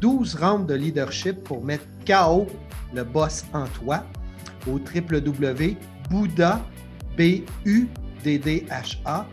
12 0.00 0.34
rounds 0.36 0.66
de 0.66 0.74
leadership 0.74 1.42
pour 1.44 1.64
mettre 1.64 1.84
KO 2.06 2.46
le 2.94 3.04
boss 3.04 3.44
en 3.52 3.66
toi 3.66 4.04
au 4.66 4.78
www.bouddha, 4.78 6.60
b 7.16 7.44
u 7.64 7.88
d 8.22 8.38
d 8.38 8.66
h 8.70 8.98
a 9.04 9.26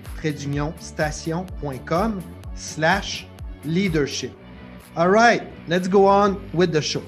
station.com 0.79 2.21
slash 2.55 3.27
leadership. 3.63 4.31
All 4.95 5.09
right, 5.09 5.43
let's 5.67 5.87
go 5.87 6.07
on 6.07 6.37
with 6.53 6.71
the 6.71 6.81
show. 6.81 7.03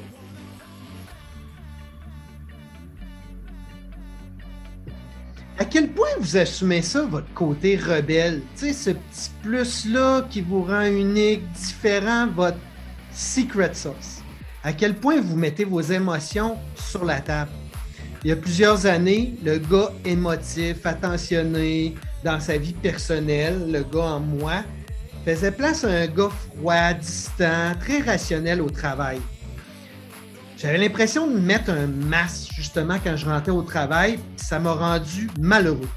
À 5.59 5.65
quel 5.65 5.89
point 5.89 6.09
vous 6.19 6.37
assumez 6.37 6.83
ça, 6.83 7.03
votre 7.03 7.33
côté 7.33 7.77
rebelle? 7.77 8.41
Tu 8.55 8.73
sais, 8.73 8.73
ce 8.73 8.89
petit 8.91 9.31
plus-là 9.41 10.27
qui 10.29 10.41
vous 10.41 10.63
rend 10.63 10.85
unique, 10.85 11.51
différent, 11.53 12.27
votre 12.27 12.57
secret 13.13 13.73
sauce. 13.73 14.21
À 14.63 14.73
quel 14.73 14.95
point 14.95 15.21
vous 15.21 15.35
mettez 15.35 15.65
vos 15.65 15.81
émotions 15.81 16.57
sur 16.75 17.05
la 17.05 17.21
table? 17.21 17.51
Il 18.23 18.29
y 18.29 18.33
a 18.33 18.35
plusieurs 18.35 18.85
années, 18.85 19.35
le 19.43 19.57
gars 19.57 19.91
émotif, 20.03 20.85
attentionné 20.85 21.95
dans 22.23 22.39
sa 22.39 22.57
vie 22.57 22.73
personnelle, 22.73 23.71
le 23.71 23.83
gars 23.83 24.15
en 24.15 24.19
moi, 24.19 24.63
faisait 25.23 25.51
place 25.51 25.83
à 25.83 25.89
un 25.89 26.07
gars 26.07 26.29
froid, 26.29 26.93
distant, 26.93 27.73
très 27.79 27.99
rationnel 27.99 28.61
au 28.61 28.69
travail. 28.69 29.19
J'avais 30.57 30.79
l'impression 30.79 31.27
de 31.27 31.37
mettre 31.37 31.69
un 31.69 31.85
masque 31.85 32.51
justement 32.55 32.97
quand 33.03 33.15
je 33.15 33.25
rentrais 33.25 33.51
au 33.51 33.61
travail, 33.61 34.19
ça 34.35 34.57
m'a 34.57 34.73
rendu 34.73 35.29
malheureux. 35.39 35.89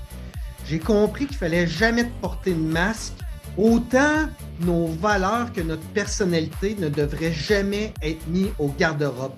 J'ai 0.67 0.79
compris 0.79 1.27
qu'il 1.27 1.39
fallait 1.39 1.67
jamais 1.67 2.05
porter 2.21 2.53
de 2.53 2.61
masque. 2.61 3.15
Autant 3.61 4.31
nos 4.61 4.87
valeurs 4.87 5.53
que 5.53 5.61
notre 5.61 5.87
personnalité 5.89 6.75
ne 6.79 6.89
devraient 6.89 7.33
jamais 7.33 7.93
être 8.01 8.27
mis 8.29 8.47
au 8.59 8.69
garde-robe. 8.69 9.35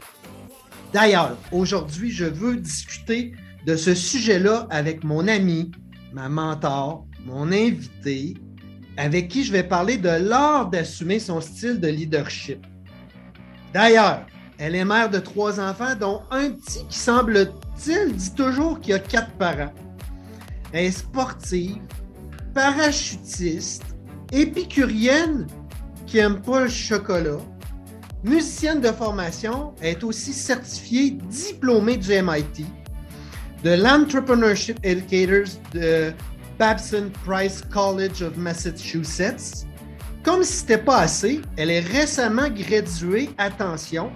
D'ailleurs, 0.93 1.37
aujourd'hui, 1.51 2.13
je 2.13 2.27
veux 2.27 2.55
discuter 2.55 3.33
de 3.67 3.75
ce 3.75 3.97
sujet-là 3.97 4.69
avec 4.71 5.03
mon 5.03 5.27
ami, 5.27 5.73
ma 6.13 6.29
mentor, 6.29 7.05
mon 7.27 7.51
invité, 7.51 8.35
avec 8.97 9.27
qui 9.27 9.43
je 9.43 9.51
vais 9.51 9.65
parler 9.65 9.97
de 9.97 10.11
l'art 10.11 10.71
d'assumer 10.71 11.19
son 11.19 11.41
style 11.41 11.81
de 11.81 11.89
leadership. 11.89 12.65
D'ailleurs, 13.75 14.25
elle 14.57 14.77
est 14.77 14.85
mère 14.85 15.11
de 15.11 15.19
trois 15.19 15.59
enfants, 15.59 15.97
dont 15.99 16.21
un 16.31 16.51
petit 16.51 16.87
qui 16.89 16.99
semble-t-il 16.99 18.15
dit 18.15 18.35
toujours 18.37 18.79
qu'il 18.79 18.95
a 18.95 19.01
quatre 19.01 19.33
parents. 19.33 19.73
Elle 20.73 20.85
est 20.85 20.91
sportive, 20.93 21.83
parachutiste, 22.55 23.92
épicurienne 24.33 25.47
qui 26.07 26.17
n'aime 26.17 26.41
pas 26.41 26.63
le 26.63 26.69
chocolat, 26.69 27.39
musicienne 28.25 28.81
de 28.81 28.89
formation, 28.89 29.75
est 29.83 30.03
aussi 30.03 30.33
certifiée 30.33 31.11
diplômée 31.29 31.97
du 31.99 32.11
MIT, 32.11 32.65
de 33.63 33.71
l'Entrepreneurship 33.71 34.79
Educators 34.83 35.59
de 35.73 36.13
Babson 36.59 37.11
Price 37.25 37.63
College 37.73 38.23
of 38.23 38.37
Massachusetts. 38.37 39.67
Comme 40.23 40.43
si 40.43 40.53
ce 40.53 40.63
n'était 40.63 40.79
pas 40.79 41.01
assez, 41.01 41.41
elle 41.57 41.71
est 41.71 41.81
récemment 41.81 42.49
graduée, 42.49 43.31
attention, 43.39 44.11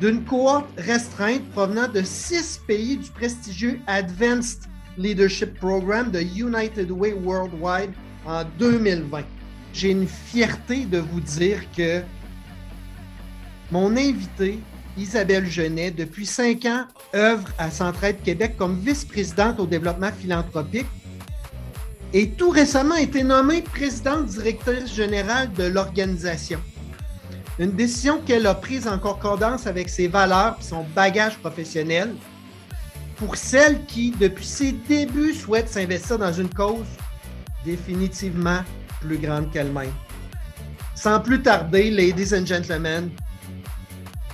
d'une 0.00 0.24
cohorte 0.24 0.68
restreinte 0.78 1.48
provenant 1.50 1.86
de 1.86 2.02
six 2.02 2.60
pays 2.66 2.96
du 2.96 3.10
prestigieux 3.10 3.80
Advanced 3.86 4.62
Leadership 4.96 5.54
Program 5.58 6.10
de 6.10 6.20
United 6.20 6.90
Way 6.90 7.12
Worldwide 7.12 7.92
en 8.26 8.44
2020. 8.58 9.22
J'ai 9.72 9.90
une 9.90 10.08
fierté 10.08 10.84
de 10.84 10.98
vous 10.98 11.20
dire 11.20 11.60
que 11.76 12.02
mon 13.70 13.96
invité, 13.96 14.58
Isabelle 14.96 15.46
Genet, 15.48 15.92
depuis 15.92 16.26
cinq 16.26 16.64
ans, 16.64 16.84
œuvre 17.14 17.48
à 17.58 17.70
Centraide 17.70 18.22
Québec 18.22 18.56
comme 18.56 18.78
vice-présidente 18.78 19.60
au 19.60 19.66
développement 19.66 20.10
philanthropique 20.12 20.86
et 22.12 22.30
tout 22.30 22.50
récemment 22.50 22.96
a 22.96 23.00
été 23.00 23.22
nommée 23.22 23.62
présidente 23.62 24.26
directrice 24.26 24.92
générale 24.92 25.52
de 25.52 25.64
l'organisation. 25.64 26.60
Une 27.60 27.72
décision 27.72 28.20
qu'elle 28.20 28.46
a 28.46 28.54
prise 28.54 28.88
en 28.88 28.98
concordance 28.98 29.66
avec 29.66 29.88
ses 29.88 30.08
valeurs 30.08 30.56
et 30.60 30.64
son 30.64 30.84
bagage 30.94 31.38
professionnel. 31.38 32.14
Pour 33.16 33.36
celle 33.36 33.84
qui, 33.84 34.10
depuis 34.10 34.46
ses 34.46 34.72
débuts, 34.72 35.34
souhaite 35.34 35.68
s'investir 35.68 36.18
dans 36.18 36.32
une 36.32 36.48
cause 36.48 36.86
définitivement 37.64 38.62
plus 39.00 39.18
grande 39.18 39.50
qu'elle-même. 39.52 39.92
Sans 40.94 41.20
plus 41.20 41.42
tarder, 41.42 41.90
ladies 41.90 42.34
and 42.34 42.46
gentlemen, 42.46 43.10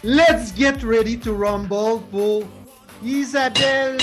let's 0.03 0.53
get 0.57 0.83
ready 0.83 1.17
to 1.17 1.33
rumble 1.33 2.01
pour 2.11 2.45
Isabelle 3.03 3.99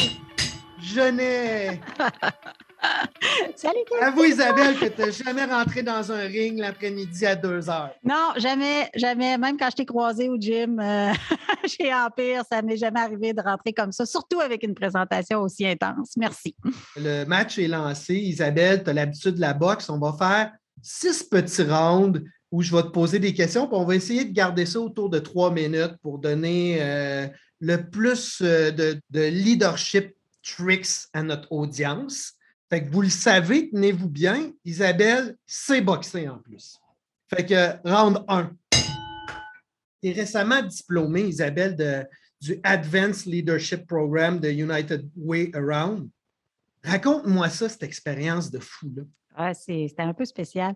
Genet. 0.81 1.81
Salut, 3.55 3.77
Avoue, 4.01 4.25
Isabelle, 4.25 4.77
que 4.77 4.85
tu 4.85 5.01
n'as 5.01 5.11
jamais 5.11 5.45
rentré 5.45 5.83
dans 5.83 6.11
un 6.11 6.21
ring 6.21 6.57
l'après-midi 6.57 7.25
à 7.25 7.35
deux 7.35 7.69
heures. 7.69 7.91
Non, 8.03 8.33
jamais, 8.37 8.89
jamais. 8.95 9.37
Même 9.37 9.57
quand 9.57 9.69
je 9.71 9.77
t'ai 9.77 9.85
croisé 9.85 10.29
au 10.29 10.37
gym 10.37 10.79
euh, 10.79 11.11
chez 11.65 11.93
Empire, 11.93 12.43
ça 12.49 12.61
m'est 12.61 12.77
jamais 12.77 12.99
arrivé 12.99 13.33
de 13.33 13.41
rentrer 13.41 13.73
comme 13.73 13.91
ça, 13.91 14.05
surtout 14.05 14.39
avec 14.39 14.63
une 14.63 14.73
présentation 14.75 15.41
aussi 15.41 15.65
intense. 15.65 16.11
Merci. 16.17 16.55
Le 16.95 17.25
match 17.25 17.57
est 17.57 17.67
lancé. 17.67 18.15
Isabelle, 18.15 18.83
tu 18.83 18.89
as 18.89 18.93
l'habitude 18.93 19.35
de 19.35 19.41
la 19.41 19.53
boxe. 19.53 19.89
On 19.89 19.99
va 19.99 20.13
faire 20.13 20.51
six 20.81 21.23
petits 21.23 21.63
rounds 21.63 22.21
où 22.51 22.61
je 22.61 22.75
vais 22.75 22.83
te 22.83 22.89
poser 22.89 23.19
des 23.19 23.33
questions. 23.33 23.67
Puis 23.67 23.77
on 23.77 23.85
va 23.85 23.95
essayer 23.95 24.25
de 24.25 24.33
garder 24.33 24.65
ça 24.65 24.79
autour 24.79 25.09
de 25.09 25.19
trois 25.19 25.51
minutes 25.51 25.95
pour 26.01 26.19
donner 26.19 26.77
euh, 26.81 27.27
le 27.59 27.89
plus 27.89 28.41
euh, 28.41 28.71
de, 28.71 28.99
de 29.09 29.21
leadership 29.21 30.13
tricks 30.43 31.07
à 31.13 31.23
notre 31.23 31.51
audience. 31.51 32.33
Fait 32.73 32.83
que 32.83 32.89
vous 32.89 33.03
le 33.03 33.09
savez, 33.09 33.69
tenez-vous 33.69 34.09
bien, 34.09 34.51
Isabelle 34.65 35.37
sait 35.45 35.79
boxer 35.79 36.27
en 36.27 36.39
plus. 36.39 36.79
Fait 37.27 37.45
que 37.45 37.87
round 37.87 38.25
1. 38.27 38.51
Tu 38.71 40.09
es 40.09 40.11
récemment 40.11 40.63
diplômée, 40.63 41.21
Isabelle, 41.21 42.07
du 42.41 42.59
Advanced 42.63 43.27
Leadership 43.27 43.85
Program 43.85 44.39
de 44.39 44.49
United 44.49 45.07
Way 45.15 45.51
Around. 45.53 46.09
Raconte-moi 46.83 47.47
ça, 47.49 47.69
cette 47.69 47.83
expérience 47.83 48.49
de 48.49 48.57
fou. 48.57 48.91
Ouais, 49.37 49.53
c'était 49.53 50.03
un 50.03 50.13
peu 50.13 50.25
spécial. 50.25 50.75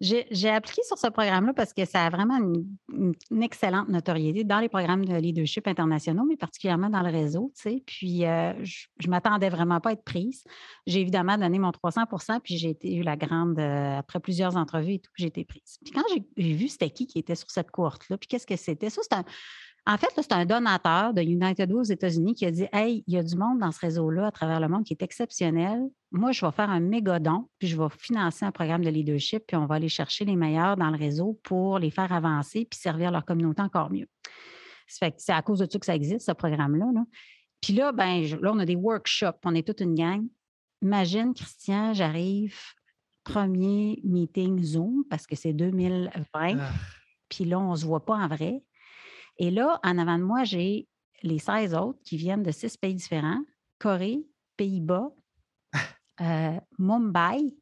J'ai 0.00 0.48
appliqué 0.48 0.82
sur 0.84 0.96
ce 0.96 1.08
programme-là 1.08 1.52
parce 1.52 1.72
que 1.72 1.84
ça 1.84 2.06
a 2.06 2.10
vraiment 2.10 2.38
une, 2.38 3.42
excellente 3.42 3.88
notoriété 3.88 4.44
dans 4.44 4.60
les 4.60 4.68
programmes 4.68 5.04
de 5.04 5.14
leadership 5.16 5.66
internationaux, 5.66 6.24
mais 6.24 6.36
particulièrement 6.36 6.88
dans 6.88 7.02
le 7.02 7.10
réseau. 7.10 7.52
Tu 7.56 7.62
sais. 7.62 7.82
Puis, 7.84 8.24
euh, 8.24 8.52
je 8.64 9.06
ne 9.06 9.10
m'attendais 9.10 9.48
vraiment 9.48 9.80
pas 9.80 9.90
à 9.90 9.92
être 9.92 10.04
prise. 10.04 10.44
J'ai 10.86 11.00
évidemment 11.00 11.36
donné 11.36 11.58
mon 11.58 11.70
300% 11.70 12.40
puis 12.40 12.56
j'ai 12.56 12.76
eu 12.84 13.02
la 13.02 13.16
grande, 13.16 13.58
euh, 13.58 13.98
après 13.98 14.20
plusieurs 14.20 14.56
entrevues 14.56 14.94
et 14.94 14.98
tout, 15.00 15.12
j'ai 15.16 15.26
été 15.26 15.44
prise. 15.44 15.78
Puis, 15.84 15.92
quand 15.92 16.04
j'ai 16.36 16.52
vu 16.54 16.68
c'était 16.68 16.90
qui 16.90 17.06
qui 17.06 17.18
était 17.18 17.34
sur 17.34 17.50
cette 17.50 17.70
courte-là, 17.70 18.16
puis 18.18 18.28
qu'est-ce 18.28 18.46
que 18.46 18.56
c'était? 18.56 18.90
Ça, 18.90 19.02
c'est 19.02 19.16
un 19.16 19.24
en 19.90 19.96
fait, 19.96 20.08
c'est 20.14 20.32
un 20.32 20.44
donateur 20.44 21.14
de 21.14 21.22
United 21.22 21.72
Way 21.72 21.80
aux 21.80 21.82
États-Unis 21.82 22.34
qui 22.34 22.44
a 22.44 22.50
dit 22.50 22.66
Hey, 22.74 23.02
il 23.06 23.14
y 23.14 23.16
a 23.16 23.22
du 23.22 23.34
monde 23.36 23.58
dans 23.58 23.72
ce 23.72 23.80
réseau-là 23.80 24.26
à 24.26 24.30
travers 24.30 24.60
le 24.60 24.68
monde 24.68 24.84
qui 24.84 24.92
est 24.92 25.02
exceptionnel. 25.02 25.80
Moi, 26.10 26.32
je 26.32 26.44
vais 26.44 26.52
faire 26.52 26.68
un 26.68 26.80
méga 26.80 27.18
don, 27.18 27.48
puis 27.58 27.68
je 27.68 27.80
vais 27.80 27.88
financer 27.96 28.44
un 28.44 28.52
programme 28.52 28.84
de 28.84 28.90
leadership, 28.90 29.44
puis 29.46 29.56
on 29.56 29.64
va 29.64 29.76
aller 29.76 29.88
chercher 29.88 30.26
les 30.26 30.36
meilleurs 30.36 30.76
dans 30.76 30.90
le 30.90 30.98
réseau 30.98 31.40
pour 31.42 31.78
les 31.78 31.90
faire 31.90 32.12
avancer 32.12 32.66
puis 32.70 32.78
servir 32.78 33.10
leur 33.10 33.24
communauté 33.24 33.62
encore 33.62 33.90
mieux. 33.90 34.06
C'est 34.86 35.32
à 35.32 35.40
cause 35.40 35.60
de 35.60 35.66
ça 35.70 35.78
que 35.78 35.86
ça 35.86 35.94
existe, 35.94 36.26
ce 36.26 36.32
programme-là. 36.32 36.86
Puis 37.62 37.72
là, 37.72 37.90
ben, 37.90 38.22
là, 38.42 38.52
on 38.52 38.58
a 38.58 38.66
des 38.66 38.76
workshops, 38.76 39.40
on 39.44 39.54
est 39.54 39.66
toute 39.66 39.80
une 39.80 39.94
gang. 39.94 40.22
Imagine, 40.82 41.32
Christian, 41.32 41.94
j'arrive, 41.94 42.58
premier 43.24 44.00
meeting 44.04 44.62
Zoom, 44.62 45.04
parce 45.08 45.26
que 45.26 45.34
c'est 45.34 45.54
2020. 45.54 46.20
Ah. 46.34 46.72
Puis 47.30 47.44
là, 47.46 47.58
on 47.58 47.70
ne 47.70 47.76
se 47.76 47.86
voit 47.86 48.04
pas 48.04 48.16
en 48.16 48.28
vrai. 48.28 48.62
Et 49.38 49.50
là, 49.50 49.80
en 49.84 49.98
avant 49.98 50.18
de 50.18 50.24
moi, 50.24 50.44
j'ai 50.44 50.88
les 51.22 51.38
16 51.38 51.74
autres 51.74 51.98
qui 52.04 52.16
viennent 52.16 52.42
de 52.42 52.50
six 52.50 52.76
pays 52.76 52.94
différents 52.94 53.40
Corée, 53.78 54.26
Pays-Bas, 54.56 55.10
euh, 56.20 56.58
Mumbai. 56.78 57.56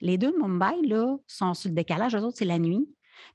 Les 0.00 0.18
deux 0.18 0.32
de 0.32 0.36
Mumbai, 0.36 0.86
là, 0.86 1.16
sont 1.26 1.54
sur 1.54 1.70
le 1.70 1.74
décalage. 1.74 2.14
Eux 2.14 2.20
autres, 2.20 2.36
c'est 2.38 2.44
la 2.44 2.58
nuit. 2.58 2.86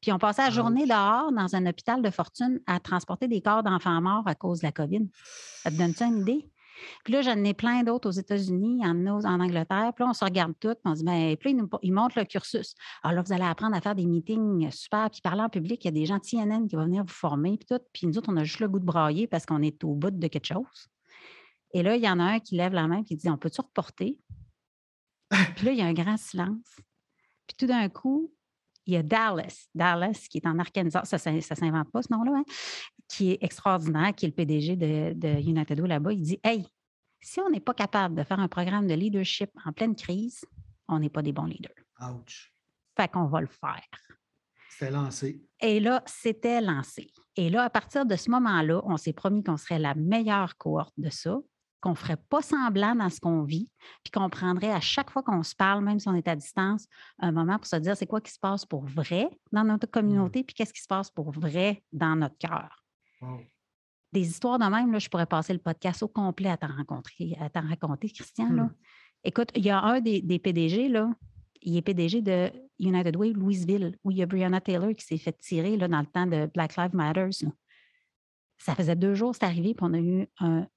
Puis 0.02 0.12
on 0.12 0.20
passait 0.20 0.44
la 0.44 0.50
journée 0.50 0.86
dehors 0.86 1.32
dans 1.32 1.56
un 1.56 1.66
hôpital 1.66 2.02
de 2.02 2.10
fortune 2.10 2.60
à 2.68 2.80
transporter 2.80 3.28
des 3.28 3.42
corps 3.42 3.64
d'enfants 3.64 4.02
morts 4.02 4.28
à 4.28 4.36
cause 4.36 4.60
de 4.60 4.68
la 4.68 4.72
COVID. 4.72 5.08
Ça 5.64 5.72
te 5.72 5.78
donne 5.78 5.94
ça 5.94 6.06
une 6.06 6.20
idée? 6.20 6.50
Puis 7.04 7.14
là, 7.14 7.22
j'en 7.22 7.44
ai 7.44 7.54
plein 7.54 7.84
d'autres 7.84 8.10
aux 8.10 8.14
États-Unis, 8.14 8.80
il 8.82 8.88
en 8.88 9.40
Angleterre. 9.40 9.92
Puis 9.96 10.04
là, 10.04 10.10
on 10.10 10.14
se 10.14 10.24
regarde 10.24 10.54
toutes, 10.60 10.80
on 10.86 10.94
se 10.94 11.00
dit, 11.00 11.06
bien, 11.06 11.36
puis 11.40 11.54
là, 11.54 11.64
ils, 11.82 11.94
montrent 11.94 12.18
le 12.18 12.26
cursus. 12.26 12.74
Alors 13.04 13.16
là, 13.16 13.22
vous 13.22 13.34
allez 13.34 13.44
apprendre 13.44 13.76
à 13.76 13.82
faire 13.82 13.96
des 13.96 14.06
meetings 14.06 14.72
super, 14.72 15.10
puis 15.10 15.22
parler 15.22 15.42
en 15.42 15.50
public, 15.50 15.84
il 15.84 15.88
y 15.88 15.90
a 15.90 15.92
des 15.92 16.06
gens 16.06 16.20
TNN 16.20 16.68
qui 16.68 16.76
vont 16.76 16.86
venir 16.86 17.04
vous 17.04 17.14
former, 17.14 17.58
puis 17.58 17.68
tout. 17.68 17.84
Puis 17.94 18.08
nous 18.08 18.18
autres, 18.18 18.32
on 18.32 18.38
a 18.38 18.44
juste 18.44 18.60
le 18.60 18.70
goût 18.70 18.80
de 18.80 18.86
brailler 18.86 19.28
parce 19.28 19.46
qu'on 19.46 19.62
est 19.62 19.84
au 19.84 19.96
bout 19.96 20.12
de 20.12 20.28
quelque 20.28 20.48
chose. 20.48 20.90
Et 21.74 21.84
là, 21.84 21.96
il 21.96 22.04
y 22.04 22.10
en 22.10 22.20
a 22.20 22.24
un 22.24 22.40
qui 22.40 22.56
lève 22.56 22.74
la 22.74 22.88
main 22.88 23.00
et 23.00 23.04
qui 23.04 23.16
dit, 23.16 23.30
on 23.30 23.38
peut-tu 23.38 23.62
reporter? 23.62 24.18
puis 25.56 25.66
là, 25.66 25.72
il 25.72 25.78
y 25.78 25.82
a 25.82 25.86
un 25.86 25.94
grand 25.94 26.18
silence. 26.18 26.80
Puis 27.48 27.56
tout 27.58 27.68
d'un 27.68 27.90
coup, 27.90 28.32
il 28.90 28.94
y 28.94 28.98
a 28.98 29.04
Dallas, 29.04 29.68
Dallas 29.74 30.28
qui 30.30 30.38
est 30.40 30.48
en 30.48 30.58
Arkansas, 30.60 31.06
ça 31.06 31.32
ne 31.32 31.40
s'invente 31.40 31.92
pas 31.92 32.02
ce 32.02 32.12
nom-là, 32.12 32.32
hein, 32.36 32.44
qui 33.08 33.32
est 33.32 33.38
extraordinaire, 33.42 34.14
qui 34.16 34.26
est 34.26 34.30
le 34.30 34.36
PDG 34.36 34.76
de, 34.76 35.14
de 35.14 35.40
United 35.40 35.80
là-bas. 35.80 36.14
Il 36.14 36.22
dit 36.22 36.40
Hey, 36.44 36.66
si 37.22 37.40
on 37.40 37.50
n'est 37.50 37.60
pas 37.60 37.74
capable 37.74 38.16
de 38.16 38.24
faire 38.24 38.40
un 38.40 38.48
programme 38.48 38.88
de 38.88 38.94
leadership 38.94 39.50
en 39.66 39.74
pleine 39.74 39.96
crise, 39.96 40.44
on 40.88 41.00
n'est 41.00 41.10
pas 41.10 41.22
des 41.22 41.34
bons 41.34 41.46
leaders. 41.46 41.76
Ouch. 42.02 42.54
Fait 42.98 43.08
qu'on 43.08 43.26
va 43.26 43.42
le 43.42 43.48
faire. 43.48 43.88
C'était 44.70 44.92
lancé. 44.92 45.42
Et 45.60 45.80
là, 45.80 46.02
c'était 46.06 46.62
lancé. 46.62 47.12
Et 47.36 47.50
là, 47.50 47.64
à 47.64 47.70
partir 47.70 48.06
de 48.06 48.16
ce 48.16 48.30
moment-là, 48.32 48.82
on 48.86 48.98
s'est 48.98 49.14
promis 49.14 49.44
qu'on 49.44 49.58
serait 49.58 49.80
la 49.80 49.96
meilleure 49.96 50.58
cohorte 50.58 50.94
de 50.98 51.10
ça 51.10 51.38
qu'on 51.82 51.92
ne 51.92 51.96
ferait 51.96 52.18
pas 52.18 52.42
semblant 52.42 52.96
dans 52.96 53.10
ce 53.10 53.20
qu'on 53.20 53.44
vit, 53.44 53.70
puis 54.04 54.12
qu'on 54.12 54.30
prendrait 54.30 54.72
à 54.72 54.82
chaque 54.82 55.10
fois 55.10 55.24
qu'on 55.24 55.44
se 55.44 55.56
parle, 55.56 55.84
même 55.84 56.00
si 56.00 56.08
on 56.08 56.16
est 56.16 56.28
à 56.28 56.36
distance, 56.36 56.86
un 57.20 57.32
moment 57.32 57.58
pour 57.58 57.68
se 57.68 57.78
dire 57.78 57.96
c'est 57.96 58.06
quoi 58.06 58.22
qui 58.22 58.32
se 58.32 58.40
passe 58.40 58.66
pour 58.66 58.86
vrai 58.86 59.30
dans 59.52 59.64
notre 59.64 59.88
mmh. 59.88 59.92
communauté, 59.92 60.44
puis 60.44 60.54
qu'est-ce 60.54 60.74
qui 60.74 60.82
se 60.82 60.88
passe 60.88 61.10
pour 61.10 61.32
vrai 61.32 61.84
dans 61.92 62.16
notre 62.16 62.38
cœur. 62.38 62.84
Des 64.12 64.28
histoires 64.28 64.60
de 64.60 64.66
même, 64.66 64.92
là, 64.92 65.00
je 65.00 65.08
pourrais 65.08 65.26
passer 65.26 65.54
le 65.54 65.60
podcast 65.60 66.04
au 66.04 66.08
complet 66.08 66.50
à 66.50 66.58
t'en 66.58 66.76
rencontrer, 66.76 67.38
à 67.40 67.50
t'en 67.50 67.68
raconter, 67.68 68.10
Christian. 68.10 68.52
Là. 68.52 68.64
Mmh. 68.64 68.76
Écoute, 69.24 69.50
il 69.56 69.66
y 69.66 69.70
a 69.70 69.82
un 69.82 70.02
des, 70.02 70.40
PDG, 70.40 70.90
là, 70.90 71.10
il 71.62 71.78
est 71.78 71.82
PDG 71.82 72.22
de 72.22 72.52
United 72.80 73.16
Way 73.16 73.34
Louisville, 73.34 73.98
où 74.04 74.12
il 74.12 74.18
y 74.18 74.24
a 74.24 74.26
Brianna 74.26 74.62
Taylor 74.62 74.94
qui 74.96 75.06
s'est 75.06 75.18
fait 75.18 75.38
tirer 75.38 75.78
là, 75.78 75.88
dans 75.88 76.00
le 76.00 76.06
temps 76.06 76.26
de 76.26 76.50
Black 76.54 76.76
Lives 76.78 76.96
Matter. 76.96 77.30
Ça 78.58 78.76
faisait 78.76 78.96
deux 78.96 79.14
jours, 79.14 79.36
c'est 79.36 79.46
arrivé, 79.46 79.74
puis 79.74 79.86
on 79.88 79.94
a 79.94 80.00
eu 80.00 80.28
un, 80.40 80.68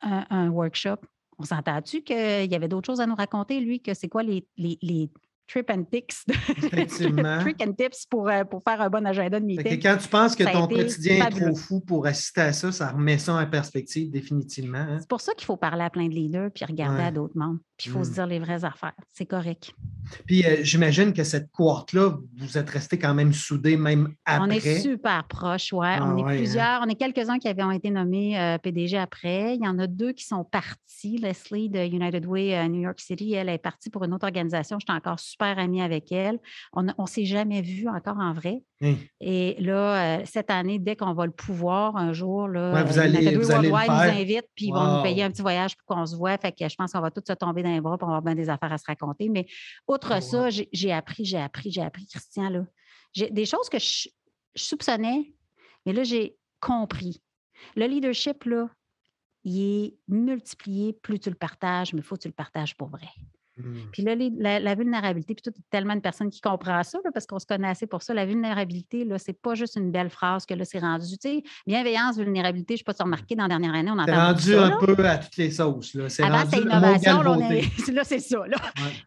un, 0.00 0.48
workshop. 0.50 0.98
On 1.38 1.44
s'entend-tu 1.44 2.02
qu'il 2.02 2.50
y 2.50 2.54
avait 2.54 2.68
d'autres 2.68 2.86
choses 2.86 3.00
à 3.00 3.06
nous 3.06 3.14
raconter, 3.14 3.60
lui, 3.60 3.80
que 3.80 3.94
c'est 3.94 4.08
quoi 4.08 4.22
les, 4.22 4.46
les, 4.56 4.78
les 4.82 5.10
trip 5.48 5.70
and 5.70 5.84
tips, 5.90 6.24
trick 7.40 7.62
and 7.62 7.72
tips 7.72 8.06
pour, 8.06 8.28
euh, 8.28 8.44
pour 8.44 8.62
faire 8.62 8.80
un 8.80 8.90
bon 8.90 9.04
agenda 9.06 9.40
de 9.40 9.44
meeting. 9.44 9.80
quand 9.80 9.96
tu 9.96 10.08
penses 10.08 10.36
que 10.36 10.44
ton 10.44 10.68
quotidien 10.68 11.26
est 11.26 11.30
trop 11.30 11.56
fou 11.56 11.80
pour 11.80 12.06
assister 12.06 12.42
à 12.42 12.52
ça, 12.52 12.70
ça 12.70 12.92
remet 12.92 13.18
ça 13.18 13.34
en 13.34 13.46
perspective 13.46 14.10
définitivement. 14.10 14.78
Hein. 14.78 14.98
C'est 15.00 15.08
pour 15.08 15.22
ça 15.22 15.32
qu'il 15.34 15.46
faut 15.46 15.56
parler 15.56 15.82
à 15.82 15.90
plein 15.90 16.06
de 16.06 16.14
leaders 16.14 16.50
puis 16.54 16.64
regarder 16.64 17.02
à 17.02 17.10
d'autres 17.10 17.36
membres. 17.36 17.60
Puis 17.78 17.88
il 17.88 17.92
faut 17.92 18.04
se 18.04 18.10
mm. 18.10 18.14
dire 18.14 18.26
les 18.26 18.38
vraies 18.40 18.64
affaires. 18.64 18.94
C'est 19.14 19.26
correct. 19.26 19.72
Puis 20.26 20.44
euh, 20.44 20.58
j'imagine 20.62 21.12
que 21.12 21.24
cette 21.24 21.50
cohorte-là, 21.52 22.18
vous 22.36 22.58
êtes 22.58 22.68
restés 22.68 22.98
quand 22.98 23.14
même 23.14 23.32
soudés, 23.32 23.76
même 23.76 24.14
après. 24.24 24.48
On 24.48 24.50
est 24.50 24.80
super 24.80 25.24
proches, 25.28 25.72
ouais. 25.72 25.96
on 26.00 26.16
ah 26.16 26.18
est 26.18 26.22
hein. 26.22 26.36
plusieurs. 26.36 26.82
On 26.82 26.88
est 26.88 26.96
quelques-uns 26.96 27.38
qui 27.38 27.48
avaient 27.48 27.76
été 27.76 27.90
nommés 27.90 28.38
euh, 28.38 28.58
PDG 28.58 28.98
après. 28.98 29.54
Il 29.54 29.64
y 29.64 29.68
en 29.68 29.78
a 29.78 29.86
deux 29.86 30.12
qui 30.12 30.24
sont 30.24 30.44
partis. 30.44 31.18
Leslie 31.18 31.68
de 31.68 31.78
United 31.78 32.26
Way 32.26 32.68
New 32.68 32.80
York 32.80 32.98
City, 32.98 33.32
elle 33.34 33.48
est 33.48 33.58
partie 33.58 33.88
pour 33.88 34.02
une 34.02 34.12
autre 34.12 34.26
organisation. 34.26 34.78
J'étais 34.80 34.92
encore 34.92 35.20
super 35.20 35.37
amie 35.46 35.82
avec 35.82 36.12
elle. 36.12 36.38
On 36.72 36.82
ne 36.82 36.92
s'est 37.06 37.24
jamais 37.24 37.62
vu 37.62 37.88
encore 37.88 38.18
en 38.18 38.32
vrai. 38.32 38.62
Et 39.20 39.56
là, 39.58 40.18
euh, 40.18 40.22
cette 40.24 40.50
année, 40.50 40.78
dès 40.78 40.94
qu'on 40.94 41.12
va 41.12 41.26
le 41.26 41.32
pouvoir, 41.32 41.96
un 41.96 42.12
jour, 42.12 42.46
là, 42.46 42.84
vous 42.84 42.98
allez, 42.98 43.36
vous 43.36 43.50
allez 43.50 43.70
nous 43.70 43.76
invite, 43.76 44.46
puis 44.54 44.66
ils 44.66 44.72
vont 44.72 44.96
nous 44.96 45.02
payer 45.02 45.24
un 45.24 45.30
petit 45.30 45.42
voyage 45.42 45.76
pour 45.76 45.96
qu'on 45.96 46.06
se 46.06 46.16
voit. 46.16 46.36
Fait 46.38 46.52
que 46.52 46.68
je 46.68 46.76
pense 46.76 46.92
qu'on 46.92 47.00
va 47.00 47.10
tous 47.10 47.24
se 47.26 47.32
tomber 47.32 47.62
dans 47.62 47.72
les 47.72 47.80
bras 47.80 47.98
pour 47.98 48.08
avoir 48.08 48.22
bien 48.22 48.34
des 48.34 48.48
affaires 48.48 48.72
à 48.72 48.78
se 48.78 48.86
raconter. 48.86 49.28
Mais 49.28 49.46
outre 49.88 50.22
ça, 50.22 50.48
j'ai 50.50 50.92
appris, 50.92 51.24
j'ai 51.24 51.38
appris, 51.38 51.70
j'ai 51.70 51.82
appris, 51.82 52.06
Christian, 52.06 52.50
là. 52.50 52.64
Des 53.30 53.46
choses 53.46 53.68
que 53.68 53.78
je, 53.78 54.08
soupçonnais, 54.54 55.32
mais 55.86 55.92
là, 55.92 56.04
j'ai 56.04 56.36
compris. 56.60 57.22
Le 57.74 57.86
leadership, 57.86 58.44
là, 58.44 58.68
il 59.44 59.60
est 59.60 59.94
multiplié 60.08 60.92
plus 60.92 61.18
tu 61.18 61.30
le 61.30 61.36
partages, 61.36 61.92
mais 61.92 62.00
il 62.00 62.04
faut 62.04 62.16
que 62.16 62.22
tu 62.22 62.28
le 62.28 62.34
partages 62.34 62.76
pour 62.76 62.88
vrai. 62.88 63.08
Mmh. 63.58 63.90
Puis 63.92 64.02
là, 64.02 64.14
la, 64.60 64.74
vulnérabilité, 64.74 65.34
puis 65.34 65.42
tout, 65.42 65.58
tellement 65.70 65.96
de 65.96 66.00
personnes 66.00 66.30
qui 66.30 66.40
comprennent 66.40 66.84
ça, 66.84 66.98
parce 67.12 67.26
qu'on 67.26 67.38
se 67.38 67.46
connaît 67.46 67.68
assez 67.68 67.86
pour 67.86 68.02
ça. 68.02 68.14
La 68.14 68.24
vulnérabilité, 68.24 69.04
là, 69.04 69.18
c'est 69.18 69.40
pas 69.40 69.54
juste 69.54 69.76
une 69.76 69.90
belle 69.90 70.10
phrase 70.10 70.46
que 70.46 70.54
là, 70.54 70.64
c'est 70.64 70.78
rendu. 70.78 71.18
Tu 71.18 71.28
sais, 71.28 71.42
bienveillance, 71.66 72.16
vulnérabilité, 72.16 72.74
je 72.74 72.74
ne 72.74 72.78
sais 72.78 72.84
pas 72.84 72.94
si 72.94 73.02
remarqué 73.02 73.34
dans 73.34 73.44
la 73.44 73.48
dernière 73.48 73.74
année, 73.74 73.90
on 73.90 73.98
entend. 73.98 74.36
C'est 74.38 74.56
rendu 74.56 74.72
un 74.72 74.78
peu 74.78 75.06
à 75.06 75.18
toutes 75.18 75.36
les 75.36 75.50
sauces. 75.50 75.94
Là. 75.94 76.08
C'est 76.08 76.22
Avant, 76.22 76.44
c'était 76.44 76.62
innovation. 76.62 77.22
Là, 77.92 78.04
c'est 78.04 78.20
ça. 78.20 78.46
Là. 78.46 78.56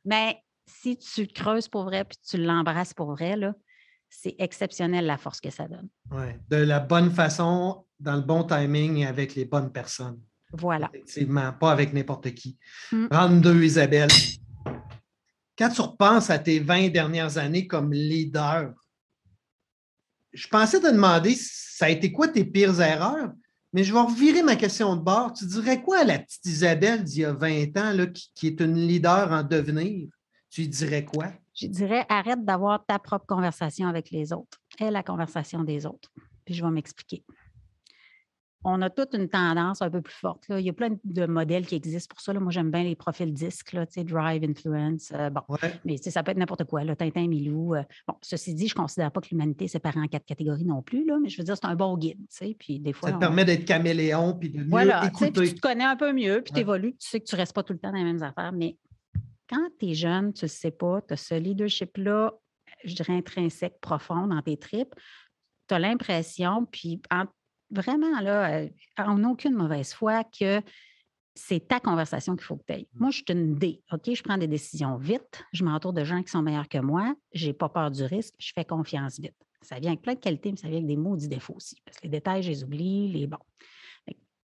Mais 0.04 0.38
si 0.66 0.98
tu 0.98 1.28
creuses 1.28 1.68
pour 1.68 1.84
vrai, 1.84 2.04
puis 2.04 2.18
tu 2.28 2.38
l'embrasses 2.38 2.94
pour 2.94 3.12
vrai, 3.12 3.36
là, 3.36 3.54
c'est 4.10 4.36
exceptionnel 4.40 5.06
la 5.06 5.18
force 5.18 5.40
que 5.40 5.50
ça 5.50 5.68
donne. 5.68 5.88
Oui, 6.12 6.26
de 6.50 6.58
la 6.58 6.80
bonne 6.80 7.12
façon, 7.12 7.86
dans 8.00 8.16
le 8.16 8.22
bon 8.22 8.44
timing 8.44 8.98
et 8.98 9.06
avec 9.06 9.36
les 9.36 9.46
bonnes 9.46 9.72
personnes. 9.72 10.20
Voilà. 10.54 10.90
Effectivement, 10.94 11.54
pas 11.54 11.72
avec 11.72 11.94
n'importe 11.94 12.32
qui. 12.34 12.58
Mmh. 12.92 13.08
32, 13.10 13.64
Isabelle. 13.64 14.10
Quand 15.58 15.70
tu 15.70 15.82
repenses 15.82 16.30
à 16.30 16.40
tes 16.40 16.60
20 16.60 16.90
dernières 16.90 17.38
années 17.38 17.68
comme 17.68 17.94
leader, 17.94 18.74
je 20.34 20.48
pensais 20.48 20.80
te 20.80 20.92
demander, 20.92 21.36
ça 21.36 21.86
a 21.86 21.90
été 21.90 22.12
quoi 22.12 22.28
tes 22.28 22.46
pires 22.46 22.80
erreurs? 22.82 23.32
Mais 23.74 23.84
je 23.84 23.94
vais 23.94 24.00
revirer 24.00 24.44
ma 24.44 24.56
question 24.56 24.96
de 24.96 25.02
bord. 25.02 25.34
Tu 25.34 25.46
dirais 25.46 25.82
quoi 25.82 26.00
à 26.00 26.04
la 26.04 26.20
petite 26.20 26.46
Isabelle 26.46 27.04
d'il 27.04 27.22
y 27.22 27.26
a 27.26 27.34
20 27.34 27.78
ans, 27.78 27.94
là, 27.94 28.06
qui, 28.36 28.48
est 28.48 28.60
une 28.60 28.76
leader 28.76 29.32
en 29.32 29.44
devenir? 29.44 30.10
Tu 30.50 30.62
lui 30.62 30.68
dirais 30.68 31.06
quoi? 31.06 31.28
Je 31.54 31.68
dirais 31.68 32.06
arrête 32.10 32.44
d'avoir 32.44 32.86
ta 32.86 33.00
propre 33.00 33.26
conversation 33.26 33.88
avec 33.88 34.10
les 34.12 34.34
autres 34.34 34.60
et 34.80 34.90
la 34.90 35.04
conversation 35.04 35.64
des 35.64 35.86
autres. 35.86 36.10
Puis 36.44 36.54
je 36.54 36.64
vais 36.64 36.72
m'expliquer 36.72 37.24
on 38.64 38.82
a 38.82 38.90
toute 38.90 39.14
une 39.14 39.28
tendance 39.28 39.82
un 39.82 39.90
peu 39.90 40.02
plus 40.02 40.14
forte. 40.14 40.46
Il 40.50 40.62
y 40.62 40.70
a 40.70 40.74
plein 40.74 40.96
de 41.04 41.26
modèles 41.26 41.66
qui 41.66 41.76
existent 41.76 42.14
pour 42.14 42.22
ça. 42.22 42.34
Moi, 42.34 42.52
j'aime 42.52 42.72
bien 42.72 42.84
les 42.84 42.96
profils 42.96 43.34
disques, 43.34 43.74
là, 43.74 43.86
Drive, 43.86 44.44
Influence. 44.44 45.12
Euh, 45.14 45.30
bon, 45.30 45.42
mais 45.86 45.98
ça 45.98 46.24
peut 46.24 46.32
être 46.32 46.38
n'importe 46.38 46.66
quoi, 46.66 46.84
là, 46.84 46.96
Tintin, 46.96 47.28
Milou. 47.28 47.76
Euh. 47.76 47.84
bon, 48.08 48.16
ceci 48.22 48.54
dit, 48.54 48.68
je 48.68 48.76
ne 48.76 48.82
considère 48.82 49.12
pas 49.12 49.22
que 49.22 49.30
l'humanité 49.32 49.66
est 49.66 49.70
séparée 49.70 50.00
en 50.00 50.08
quatre 50.08 50.26
catégories 50.26 50.66
non 50.66 50.82
plus, 50.82 51.06
là, 51.06 51.18
mais 51.22 51.30
je 51.30 51.38
veux 51.38 51.44
dire, 51.44 51.56
c'est 51.56 51.66
un 51.66 51.76
bon 51.76 51.98
guide. 51.98 52.20
Puis 52.60 52.80
des 52.80 52.94
fois, 52.94 53.10
ça 53.10 53.16
te 53.16 53.20
permet 53.20 53.46
d'être 53.46 53.66
caméléon 53.66 54.34
puis 54.34 54.50
de 54.50 54.60
mieux 54.60 54.70
voilà, 54.70 55.06
écouter. 55.08 55.32
tu 55.32 55.56
te 55.56 55.62
connais 55.62 55.84
un 55.84 55.96
peu 55.96 56.14
mieux, 56.14 56.42
puis 56.44 56.54
tu 56.54 56.60
évolues, 56.60 56.96
tu 56.98 57.08
sais 57.08 57.20
que 57.20 57.26
tu 57.26 57.36
ne 57.36 57.40
restes 57.40 57.54
pas 57.54 57.64
tout 57.64 57.74
le 57.74 57.80
temps 57.80 57.92
dans 57.92 57.98
les 57.98 58.04
mêmes 58.04 58.24
affaires. 58.24 58.52
Mais 58.52 58.78
quand 59.50 59.70
tu 59.80 59.90
es 59.90 59.94
jeune, 59.94 60.34
tu 60.34 60.46
ne 60.46 60.50
sais 60.50 60.72
pas, 60.72 61.02
tu 61.02 61.14
as 61.14 61.18
ce 61.18 61.36
leadership-là, 61.36 62.34
je 62.84 62.96
dirais 62.96 63.14
intrinsèque, 63.14 63.80
profond 63.82 64.28
dans 64.28 64.42
tes 64.42 64.58
tripes, 64.58 64.94
tu 65.68 65.76
as 65.76 65.80
l'impression, 65.80 66.66
puis 66.66 67.02
en 67.12 67.26
vraiment, 67.72 68.20
là, 68.20 68.66
en 68.98 69.24
aucune 69.24 69.54
mauvaise 69.54 69.94
foi, 69.94 70.24
que 70.24 70.62
c'est 71.34 71.68
ta 71.68 71.80
conversation 71.80 72.36
qu'il 72.36 72.46
faut 72.46 72.58
que 72.58 72.66
tu 72.68 72.74
aies. 72.74 72.88
Mmh. 72.94 73.00
Moi, 73.00 73.10
je 73.12 73.16
suis 73.16 73.26
une 73.30 73.56
D, 73.56 73.82
OK? 73.92 74.14
Je 74.14 74.22
prends 74.22 74.38
des 74.38 74.48
décisions 74.48 74.98
vite, 74.98 75.44
je 75.54 75.64
m'entoure 75.64 75.94
de 75.94 76.04
gens 76.04 76.22
qui 76.22 76.30
sont 76.30 76.42
meilleurs 76.42 76.68
que 76.68 76.78
moi, 76.78 77.16
je 77.34 77.48
n'ai 77.48 77.54
pas 77.54 77.70
peur 77.70 77.90
du 77.90 78.04
risque, 78.04 78.34
je 78.38 78.52
fais 78.54 78.66
confiance 78.66 79.20
vite. 79.20 79.36
Ça 79.62 79.80
vient 79.80 79.92
avec 79.92 80.02
plein 80.02 80.16
de 80.16 80.20
qualités, 80.20 80.52
mais 80.52 80.58
ça 80.58 80.68
vient 80.68 80.78
avec 80.78 80.88
des 80.88 80.98
maudits 80.98 81.28
défauts 81.28 81.54
aussi, 81.56 81.76
parce 81.86 81.98
que 81.98 82.04
les 82.04 82.10
détails, 82.10 82.44
je 82.44 82.50
les 82.50 82.64
oublie, 82.64 83.12
les 83.12 83.28
bons. 83.28 83.38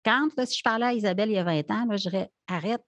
Quand, 0.04 0.30
si 0.46 0.60
je 0.60 0.64
parlais 0.64 0.86
à 0.86 0.94
Isabelle 0.94 1.30
il 1.30 1.36
y 1.36 1.38
a 1.40 1.44
20 1.44 1.72
ans, 1.72 1.86
là, 1.86 1.98
je 1.98 2.04
dirais 2.10 2.30
arrête, 2.48 2.84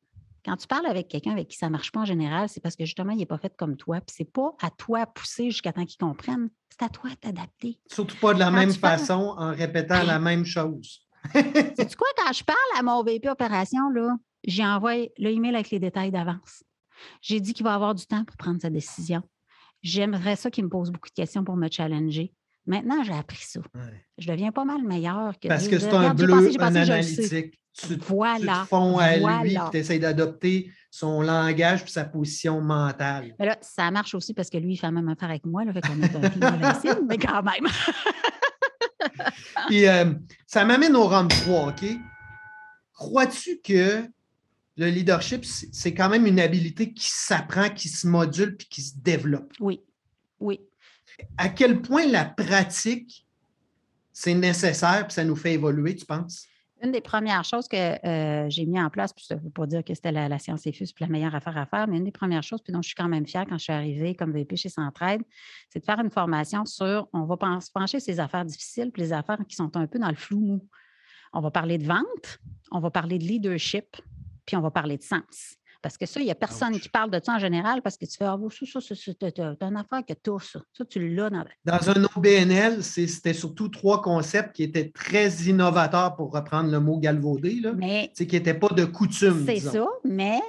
quand 0.46 0.56
tu 0.56 0.68
parles 0.68 0.86
avec 0.86 1.08
quelqu'un 1.08 1.32
avec 1.32 1.48
qui 1.48 1.58
ça 1.58 1.66
ne 1.66 1.72
marche 1.72 1.92
pas 1.92 2.02
en 2.02 2.06
général, 2.06 2.48
c'est 2.48 2.62
parce 2.62 2.76
que 2.76 2.86
justement, 2.86 3.12
il 3.12 3.18
n'est 3.18 3.26
pas 3.26 3.40
fait 3.40 3.54
comme 3.58 3.76
toi. 3.76 4.00
Puis 4.02 4.16
c'est 4.18 4.32
pas 4.32 4.56
à 4.62 4.70
toi 4.70 5.06
de 5.06 5.12
pousser 5.12 5.50
jusqu'à 5.50 5.74
temps 5.74 5.84
qu'il 5.84 5.98
comprenne. 5.98 6.50
C'est 6.80 6.86
à 6.86 6.90
toi 6.90 7.10
de 7.10 7.16
t'adapter. 7.16 7.80
Surtout 7.92 8.18
pas 8.18 8.34
de 8.34 8.40
la 8.40 8.52
même 8.52 8.74
façon 8.74 9.36
en 9.38 9.52
répétant 9.52 10.04
la 10.04 10.20
même 10.20 10.46
chose. 10.46 11.08
C'est 11.34 11.96
quoi, 11.96 12.08
quand 12.18 12.32
je 12.32 12.44
parle 12.44 12.58
à 12.78 12.84
mon 12.84 13.04
VP 13.04 13.30
opération, 13.30 13.90
là, 13.90 14.16
j'ai 14.44 14.66
envoyé 14.66 15.12
le 15.18 15.32
email 15.32 15.56
avec 15.56 15.72
les 15.72 15.80
détails 15.80 16.12
d'avance. 16.12 16.64
J'ai 17.22 17.40
dit 17.40 17.54
qu'il 17.54 17.64
va 17.64 17.74
avoir 17.74 17.96
du 17.96 18.06
temps 18.06 18.24
pour 18.24 18.38
prendre 18.38 18.62
sa 18.62 18.70
décision. 18.70 19.24
J'aimerais 19.82 20.36
ça 20.36 20.52
qu'il 20.52 20.66
me 20.66 20.70
pose 20.70 20.92
beaucoup 20.92 21.10
de 21.10 21.14
questions 21.14 21.44
pour 21.44 21.56
me 21.56 21.70
challenger. 21.70 22.34
Maintenant, 22.68 23.04
j'ai 23.04 23.14
appris 23.14 23.42
ça. 23.42 23.62
Je 24.18 24.28
deviens 24.30 24.52
pas 24.52 24.66
mal 24.66 24.84
meilleur 24.84 25.40
que. 25.40 25.48
Parce 25.48 25.68
que 25.68 25.80
c'est 25.80 25.94
un 25.94 26.14
bleu, 26.14 26.34
un 26.60 26.76
analytique 26.76 27.60
tu, 27.78 27.96
voilà, 28.08 28.64
tu 28.64 28.70
te 28.70 29.00
à 29.00 29.44
lui, 29.44 29.58
tu 29.72 29.78
essaies 29.78 30.00
d'adopter 30.00 30.72
son 30.90 31.22
langage 31.22 31.84
et 31.84 31.90
sa 31.90 32.06
position 32.06 32.60
mentale. 32.60 33.36
Mais 33.40 33.46
là, 33.46 33.58
ça 33.62 33.92
marche 33.92 34.16
aussi 34.16 34.34
parce 34.34 34.50
que 34.50 34.58
lui, 34.58 34.74
il 34.74 34.78
fait 34.78 34.88
la 34.88 34.92
même 34.92 35.08
affaire 35.10 35.30
avec 35.30 35.46
moi, 35.46 35.64
là, 35.64 35.74
fait 35.74 35.82
qu'on 35.82 36.02
est 36.02 36.16
un 36.16 37.02
mais 37.08 37.18
quand 37.18 37.44
même. 37.44 37.68
puis 39.68 39.88
euh, 39.88 40.12
ça 40.48 40.66
m'amène 40.66 40.96
au 40.96 41.08
rang 41.08 41.28
3, 41.28 41.70
OK? 41.70 41.86
Crois-tu 42.94 43.60
que 43.64 44.08
le 44.78 44.88
leadership, 44.88 45.46
c'est 45.46 45.94
quand 45.94 46.10
même 46.10 46.26
une 46.26 46.40
habilité 46.40 46.94
qui 46.94 47.10
s'apprend, 47.10 47.70
qui 47.70 47.90
se 47.90 48.08
module 48.08 48.58
puis 48.58 48.68
qui 48.68 48.82
se 48.82 48.94
développe? 48.98 49.54
Oui, 49.60 49.82
oui. 50.40 50.62
À 51.38 51.50
quel 51.50 51.82
point 51.82 52.06
la 52.08 52.26
pratique, 52.26 53.26
c'est 54.12 54.34
nécessaire 54.34 55.06
et 55.08 55.12
ça 55.12 55.24
nous 55.24 55.36
fait 55.36 55.54
évoluer, 55.54 55.96
tu 55.96 56.06
penses? 56.06 56.48
Une 56.84 56.92
des 56.92 57.02
premières 57.02 57.44
choses 57.44 57.68
que 57.68 57.76
euh, 58.06 58.50
j'ai 58.50 58.66
mis 58.66 58.80
en 58.80 58.92
place, 58.92 59.12
puis 59.12 59.26
ça 59.26 59.36
ne 59.36 59.40
veut 59.40 59.50
pas 59.50 59.66
dire 59.66 59.84
que 59.84 59.96
c'était 59.96 60.12
la, 60.12 60.38
science 60.38 60.68
effuse 60.68 60.94
puis 60.94 61.06
la 61.06 61.10
meilleure 61.10 61.34
affaire 61.34 61.58
à 61.58 61.66
faire, 61.66 61.88
mais 61.88 61.98
une 61.98 62.04
des 62.04 62.12
premières 62.12 62.44
choses, 62.44 62.62
puis 62.62 62.72
dont 62.72 62.84
je 62.84 62.90
suis 62.90 62.96
quand 62.96 63.08
même 63.08 63.26
fière 63.26 63.46
quand 63.48 63.58
je 63.58 63.64
suis 63.64 63.74
arrivée 63.74 64.14
comme 64.14 64.32
VP 64.32 64.56
chez 64.56 64.70
Centraide, 64.70 65.24
c'est 65.72 65.80
de 65.80 65.86
faire 65.86 66.00
une 66.00 66.12
formation 66.12 66.66
sur, 66.66 67.08
on 67.14 67.26
va 67.26 67.36
se 67.62 67.72
pencher 67.72 68.00
ces 68.00 68.20
affaires 68.20 68.46
difficiles 68.46 68.92
puis 68.92 69.02
les 69.02 69.14
affaires 69.14 69.40
qui 69.48 69.56
sont 69.56 69.76
un 69.76 69.88
peu 69.88 69.98
dans 69.98 70.10
le 70.10 70.16
flou 70.16 70.40
mou. 70.40 70.68
On 71.34 71.42
va 71.42 71.50
parler 71.50 71.80
de 71.80 71.86
vente, 71.86 72.40
on 72.72 72.80
va 72.80 72.92
parler 72.92 73.18
de 73.18 73.24
leadership, 73.24 73.98
puis 74.46 74.56
on 74.56 74.62
va 74.62 74.70
parler 74.70 74.98
de 74.98 75.04
sens. 75.04 75.58
Parce 75.82 75.98
que 75.98 76.06
ça, 76.06 76.20
il 76.20 76.26
n'y 76.26 76.32
a 76.32 76.36
personne 76.36 76.80
qui 76.80 76.90
parle 76.90 77.12
de 77.12 77.20
ça 77.24 77.34
en 77.34 77.40
général 77.40 77.82
parce 77.82 77.98
que 77.98 78.06
tu 78.06 78.18
fais 78.18 78.26
Ah, 78.26 78.38
ça, 78.50 78.82
ça, 78.82 78.96
c'est 78.96 79.24
une 79.24 79.78
affaire 79.78 80.06
que 80.06 80.14
tu 80.14 80.46
ça. 80.46 80.60
Ça, 80.74 80.86
tu 80.86 81.16
l'as 81.16 81.30
dans 81.30 81.46
Dans 81.66 81.90
un 81.90 82.04
OBNL, 82.16 82.84
c'était 82.84 83.34
surtout 83.34 83.70
trois 83.70 84.02
concepts 84.02 84.56
qui 84.56 84.64
étaient 84.64 84.90
très 84.90 85.30
innovateurs 85.44 86.16
pour 86.16 86.32
reprendre 86.32 86.72
le 86.72 86.80
mot 86.80 86.98
galvaudé, 86.98 87.60
là. 87.62 87.74
Mais. 87.74 88.12
qui 88.16 88.26
n'étaient 88.26 88.54
pas 88.54 88.70
de 88.70 88.86
coutume. 88.86 89.46
C'est 89.46 89.60
ça, 89.60 89.86
mais 90.04 90.40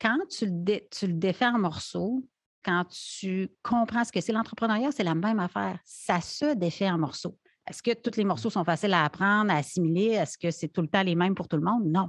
quand 0.00 0.18
tu 0.30 0.46
le, 0.46 0.80
tu 0.90 1.06
le 1.06 1.14
défais 1.14 1.46
en 1.46 1.58
morceaux, 1.58 2.24
quand 2.64 2.84
tu 2.84 3.50
comprends 3.62 4.04
ce 4.04 4.12
que 4.12 4.20
c'est 4.20 4.32
l'entrepreneuriat, 4.32 4.90
c'est 4.92 5.04
la 5.04 5.14
même 5.14 5.40
affaire. 5.40 5.78
Ça 5.84 6.20
se 6.20 6.54
défait 6.54 6.90
en 6.90 6.98
morceaux. 6.98 7.36
Est-ce 7.68 7.82
que 7.82 7.92
tous 7.92 8.16
les 8.16 8.24
morceaux 8.24 8.50
sont 8.50 8.64
faciles 8.64 8.94
à 8.94 9.04
apprendre, 9.04 9.50
à 9.50 9.56
assimiler? 9.56 10.12
Est-ce 10.12 10.38
que 10.38 10.50
c'est 10.50 10.68
tout 10.68 10.80
le 10.80 10.88
temps 10.88 11.02
les 11.02 11.14
mêmes 11.14 11.34
pour 11.34 11.48
tout 11.48 11.56
le 11.56 11.62
monde? 11.62 11.84
Non. 11.86 12.08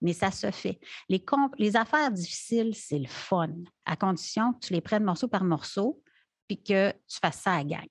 Mais 0.00 0.12
ça 0.12 0.30
se 0.30 0.50
fait. 0.50 0.78
Les, 1.08 1.24
les 1.58 1.76
affaires 1.76 2.10
difficiles, 2.10 2.74
c'est 2.74 2.98
le 2.98 3.08
fun, 3.08 3.50
à 3.84 3.96
condition 3.96 4.52
que 4.54 4.66
tu 4.66 4.72
les 4.72 4.80
prennes 4.80 5.04
morceau 5.04 5.28
par 5.28 5.44
morceau 5.44 6.02
puis 6.46 6.62
que 6.62 6.90
tu 6.90 7.18
fasses 7.22 7.40
ça 7.40 7.54
à 7.54 7.64
gang. 7.64 7.86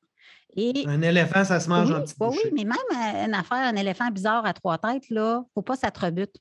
Et, 0.55 0.86
un 0.88 1.01
éléphant, 1.01 1.43
ça 1.43 1.60
se 1.60 1.69
mange 1.69 1.91
en 1.91 2.01
petit 2.01 2.15
Oui, 2.19 2.38
mais 2.53 2.63
même 2.63 2.77
euh, 2.91 3.25
une 3.25 3.34
affaire, 3.34 3.60
un 3.60 3.75
éléphant 3.75 4.10
bizarre 4.10 4.46
à 4.46 4.53
trois 4.53 4.77
têtes, 4.77 5.10
là, 5.10 5.36
il 5.36 5.41
ne 5.41 5.53
faut 5.53 5.62
pas 5.62 5.75
que 5.75 5.79
ça 5.79 5.91
te 5.91 6.00
rebute. 6.00 6.36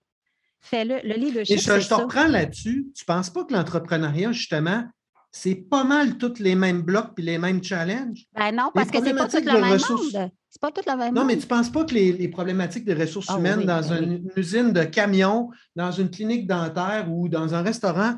Fais-le. 0.60 1.00
Le 1.04 1.14
leadership, 1.14 1.56
Et 1.56 1.60
je, 1.60 1.80
je 1.80 1.88
te 1.88 1.94
reprends 1.94 2.26
là-dessus. 2.26 2.90
Tu 2.94 3.04
ne 3.04 3.06
penses 3.06 3.30
pas 3.30 3.44
que 3.44 3.52
l'entrepreneuriat, 3.52 4.32
justement, 4.32 4.84
c'est 5.30 5.54
pas 5.54 5.84
mal 5.84 6.18
tous 6.18 6.38
les 6.38 6.54
mêmes 6.54 6.82
blocs 6.82 7.14
puis 7.14 7.24
les 7.24 7.38
mêmes 7.38 7.62
challenges. 7.62 8.24
Ben 8.34 8.52
non, 8.52 8.70
parce 8.74 8.90
que 8.90 9.02
c'est 9.02 9.14
pas 9.14 9.28
tout 9.28 9.36
le 9.44 9.52
même 9.52 9.78
monde. 9.78 10.30
C'est 10.50 10.60
pas 10.60 10.70
tout 10.72 10.82
le 10.86 10.96
même 10.96 11.14
Non, 11.14 11.24
mais 11.24 11.36
tu 11.36 11.42
ne 11.42 11.48
penses 11.48 11.70
pas 11.70 11.84
que 11.84 11.94
les, 11.94 12.28
problématiques 12.28 12.84
de 12.84 12.94
ressources 12.94 13.28
ah 13.28 13.38
humaines 13.38 13.64
dans 13.64 13.86
ben 13.86 14.02
une, 14.02 14.30
usine 14.36 14.72
de 14.72 14.84
camions, 14.84 15.50
dans 15.76 15.92
une 15.92 16.10
clinique 16.10 16.46
dentaire 16.46 17.10
ou 17.10 17.28
dans 17.28 17.54
un 17.54 17.62
restaurant, 17.62 18.16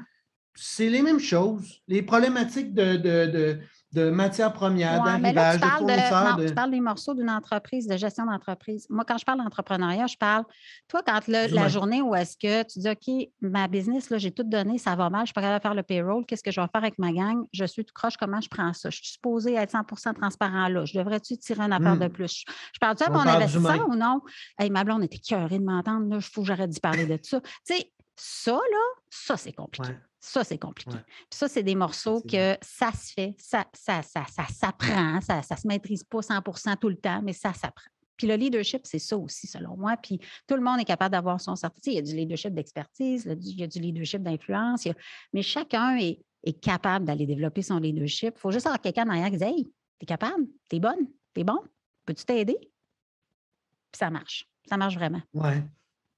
c'est 0.55 0.89
les 0.89 1.03
mêmes 1.03 1.19
choses. 1.19 1.81
Les 1.89 2.03
problématiques 2.03 2.73
de 2.73 2.97
de 2.97 3.59
matières 3.95 4.53
premières, 4.53 5.03
d'arrivage, 5.03 5.61
de 5.61 5.67
fournisseurs. 5.67 6.37
Tu 6.47 6.55
parles 6.55 6.71
des 6.71 6.81
morceaux 6.81 7.15
d'une 7.15 7.31
entreprise, 7.31 7.87
de 7.87 7.97
gestion 7.97 8.27
d'entreprise. 8.27 8.87
Moi, 8.91 9.05
quand 9.07 9.19
je 9.19 9.25
parle 9.25 9.39
d'entrepreneuriat, 9.39 10.07
je 10.07 10.17
parle, 10.17 10.45
toi, 10.89 11.03
quand 11.07 11.27
la 11.29 11.69
journée 11.69 12.03
où 12.03 12.15
est-ce 12.15 12.37
que 12.37 12.63
tu 12.63 12.79
dis, 12.79 12.89
OK, 12.89 13.29
ma 13.41 13.69
business, 13.69 14.11
là, 14.11 14.19
j'ai 14.19 14.31
tout 14.31 14.45
donné, 14.45 14.79
ça 14.79 14.95
va 14.95 15.11
mal, 15.11 15.21
je 15.21 15.23
ne 15.23 15.27
suis 15.27 15.35
pas 15.35 15.43
capable 15.43 15.59
de 15.59 15.63
faire 15.63 15.75
le 15.75 15.83
payroll, 15.83 16.25
qu'est-ce 16.27 16.43
que 16.43 16.51
je 16.51 16.61
vais 16.61 16.67
faire 16.67 16.83
avec 16.83 16.99
ma 16.99 17.13
gang? 17.13 17.45
Je 17.53 17.65
suis 17.65 17.85
tout 17.85 17.95
croche, 17.95 18.17
comment 18.17 18.41
je 18.41 18.49
prends 18.49 18.73
ça? 18.73 18.91
Je 18.91 18.97
suis 18.97 19.13
supposée 19.13 19.55
être 19.55 19.73
100% 19.73 20.15
transparent 20.15 20.69
là. 20.69 20.85
Je 20.85 20.99
devrais-tu 20.99 21.37
tirer 21.39 21.63
un 21.63 21.73
apport 21.73 21.97
de 21.97 22.07
hmm. 22.07 22.13
plus? 22.13 22.45
Je 22.73 22.79
parle-tu 22.81 23.05
à 23.05 23.11
mon 23.11 23.21
investisseur 23.21 23.89
ou 23.89 23.95
non? 23.95 24.21
Hey, 24.59 24.71
ma 24.71 24.85
blonde 24.85 25.05
était 25.05 25.19
curée 25.19 25.59
de 25.59 25.65
m'entendre, 25.65 26.17
il 26.17 26.23
faut 26.23 26.43
que 26.43 26.47
j'arrête 26.47 26.71
d'y 26.71 26.81
parler 26.81 27.07
de 27.07 27.19
ça. 27.23 27.41
Tu 27.41 27.49
sais, 27.65 27.93
ça, 28.17 28.53
là, 28.53 29.01
ça, 29.09 29.37
c'est 29.37 29.53
compliqué. 29.53 29.95
Ça, 30.21 30.45
c'est 30.45 30.59
compliqué. 30.59 30.99
ça, 31.31 31.49
c'est 31.49 31.63
des 31.63 31.75
morceaux 31.75 32.21
que 32.21 32.57
ça 32.61 32.93
se 32.93 33.13
fait, 33.15 33.35
ça, 33.39 33.65
ça, 33.73 34.03
ça, 34.03 34.25
ça 34.27 34.47
s'apprend, 34.53 35.21
ça 35.23 35.39
ne 35.39 35.57
se 35.57 35.67
maîtrise 35.67 36.05
pas 36.05 36.21
100% 36.21 36.77
tout 36.79 36.91
le 36.91 36.97
temps, 36.97 37.23
mais 37.23 37.33
ça 37.33 37.55
s'apprend. 37.55 37.91
Puis 38.21 38.27
le 38.27 38.35
leadership, 38.35 38.83
c'est 38.85 38.99
ça 38.99 39.17
aussi, 39.17 39.47
selon 39.47 39.79
moi. 39.79 39.97
Puis 39.97 40.21
tout 40.47 40.55
le 40.55 40.61
monde 40.61 40.79
est 40.79 40.85
capable 40.85 41.13
d'avoir 41.13 41.41
son 41.41 41.57
certificat. 41.57 41.93
Il 41.93 41.95
y 41.95 41.99
a 41.99 42.03
du 42.03 42.15
leadership 42.15 42.53
d'expertise, 42.53 43.25
il 43.25 43.59
y 43.59 43.63
a 43.63 43.67
du 43.67 43.79
leadership 43.79 44.23
d'influence, 44.23 44.87
mais 45.33 45.41
chacun 45.41 45.97
est, 45.97 46.21
capable 46.61 47.07
d'aller 47.07 47.25
développer 47.25 47.63
son 47.63 47.79
leadership. 47.79 48.35
Il 48.37 48.41
faut 48.41 48.51
juste 48.51 48.67
avoir 48.67 48.81
quelqu'un 48.81 49.07
derrière 49.07 49.31
qui 49.31 49.39
dit 49.39 49.45
Hey, 49.45 49.73
t'es 49.99 50.05
capable, 50.05 50.45
t'es 50.69 50.81
bonne, 50.81 51.09
t'es 51.33 51.45
bon, 51.45 51.59
peux-tu 52.05 52.27
t'aider? 52.27 52.59
Puis 52.61 53.99
ça 53.99 54.11
marche. 54.11 54.47
Ça 54.69 54.77
marche 54.77 54.97
vraiment. 54.97 55.23
Ouais. 55.33 55.63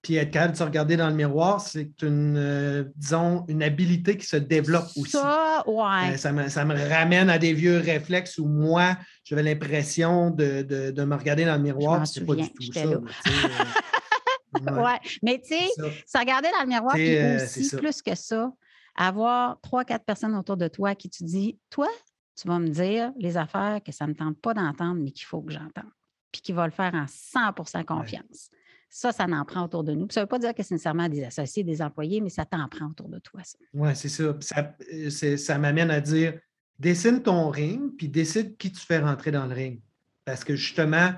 Puis 0.03 0.17
être 0.17 0.33
capable 0.33 0.53
de 0.53 0.59
se 0.59 0.65
regarder 0.65 0.97
dans 0.97 1.09
le 1.09 1.15
miroir, 1.15 1.61
c'est 1.61 2.03
une, 2.03 2.37
euh, 2.37 2.85
disons, 2.97 3.45
une 3.47 3.63
habilité 3.63 4.17
qui 4.17 4.27
se 4.27 4.37
développe 4.37 4.89
aussi. 4.97 5.13
Ça, 5.13 5.63
ouais. 5.65 6.15
Euh, 6.15 6.17
ça, 6.17 6.33
me, 6.33 6.89
ramène 6.89 7.31
à 7.31 7.39
des 7.39 7.53
vieux 7.53 7.79
réflexes 7.79 8.39
où 8.39 8.47
moi, 8.47 8.97
j'avais 9.23 9.45
l'impression 9.45 10.31
de, 10.31 11.05
me 11.05 11.15
regarder 11.15 11.45
dans 11.45 11.55
le 11.55 11.63
miroir. 11.63 12.05
C'est 12.05 12.27
pas 12.27 12.35
du 12.35 12.51
tout 12.51 12.73
ça. 12.73 12.85
ouais. 14.83 14.99
Mais 15.23 15.41
tu 15.41 15.55
sais, 15.55 15.69
se 16.05 16.19
regarder 16.19 16.49
dans 16.51 16.63
le 16.63 16.69
miroir, 16.69 16.95
puis 16.95 17.17
aussi, 17.37 17.77
plus 17.77 18.03
que 18.03 18.17
ça, 18.17 18.53
avoir 18.97 19.61
trois, 19.61 19.85
quatre 19.85 20.05
personnes 20.05 20.35
autour 20.35 20.57
de 20.57 20.67
toi 20.67 20.97
qui 20.97 21.11
te 21.11 21.23
disent 21.23 21.55
Toi, 21.71 21.89
tu 22.35 22.49
vas 22.49 22.59
me 22.59 22.69
dire 22.69 23.13
les 23.19 23.37
affaires 23.37 23.81
que 23.85 23.93
ça 23.93 24.07
ne 24.07 24.11
me 24.11 24.17
tente 24.17 24.41
pas 24.41 24.53
d'entendre, 24.53 25.01
mais 25.01 25.13
qu'il 25.13 25.27
faut 25.27 25.43
que 25.43 25.53
j'entende. 25.53 25.91
Puis 26.33 26.43
qui 26.43 26.53
va 26.53 26.67
le 26.67 26.73
faire 26.73 26.93
en 26.95 27.05
100% 27.05 27.85
confiance. 27.85 28.51
Ça, 28.95 29.11
ça 29.11 29.25
en 29.25 29.45
prend 29.47 29.65
autour 29.65 29.85
de 29.85 29.95
nous. 29.95 30.07
ça 30.11 30.21
ne 30.21 30.25
veut 30.25 30.29
pas 30.29 30.39
dire 30.39 30.55
que 30.55 30.63
c'est 30.63 30.75
nécessairement 30.75 31.09
des 31.09 31.25
associés, 31.25 31.65
des 31.65 31.81
employés, 31.81 32.21
mais 32.21 32.29
ça 32.29 32.45
t'en 32.45 32.69
prend 32.69 32.89
autour 32.89 33.09
de 33.09 33.19
toi. 33.21 33.41
Oui, 33.73 33.89
c'est 33.95 34.11
ça. 34.11 34.37
Ça, 34.41 34.77
euh, 34.93 35.37
ça 35.39 35.57
m'amène 35.57 35.91
à 35.91 35.99
dire 36.03 36.35
dessine 36.79 37.23
ton 37.23 37.49
ring, 37.49 37.97
puis 37.97 38.11
décide 38.11 38.59
qui 38.59 38.71
tu 38.71 38.85
fais 38.85 38.99
rentrer 38.99 39.31
dans 39.31 39.47
le 39.47 39.55
ring. 39.55 39.81
Parce 40.27 40.45
que 40.45 40.55
justement, 40.57 41.15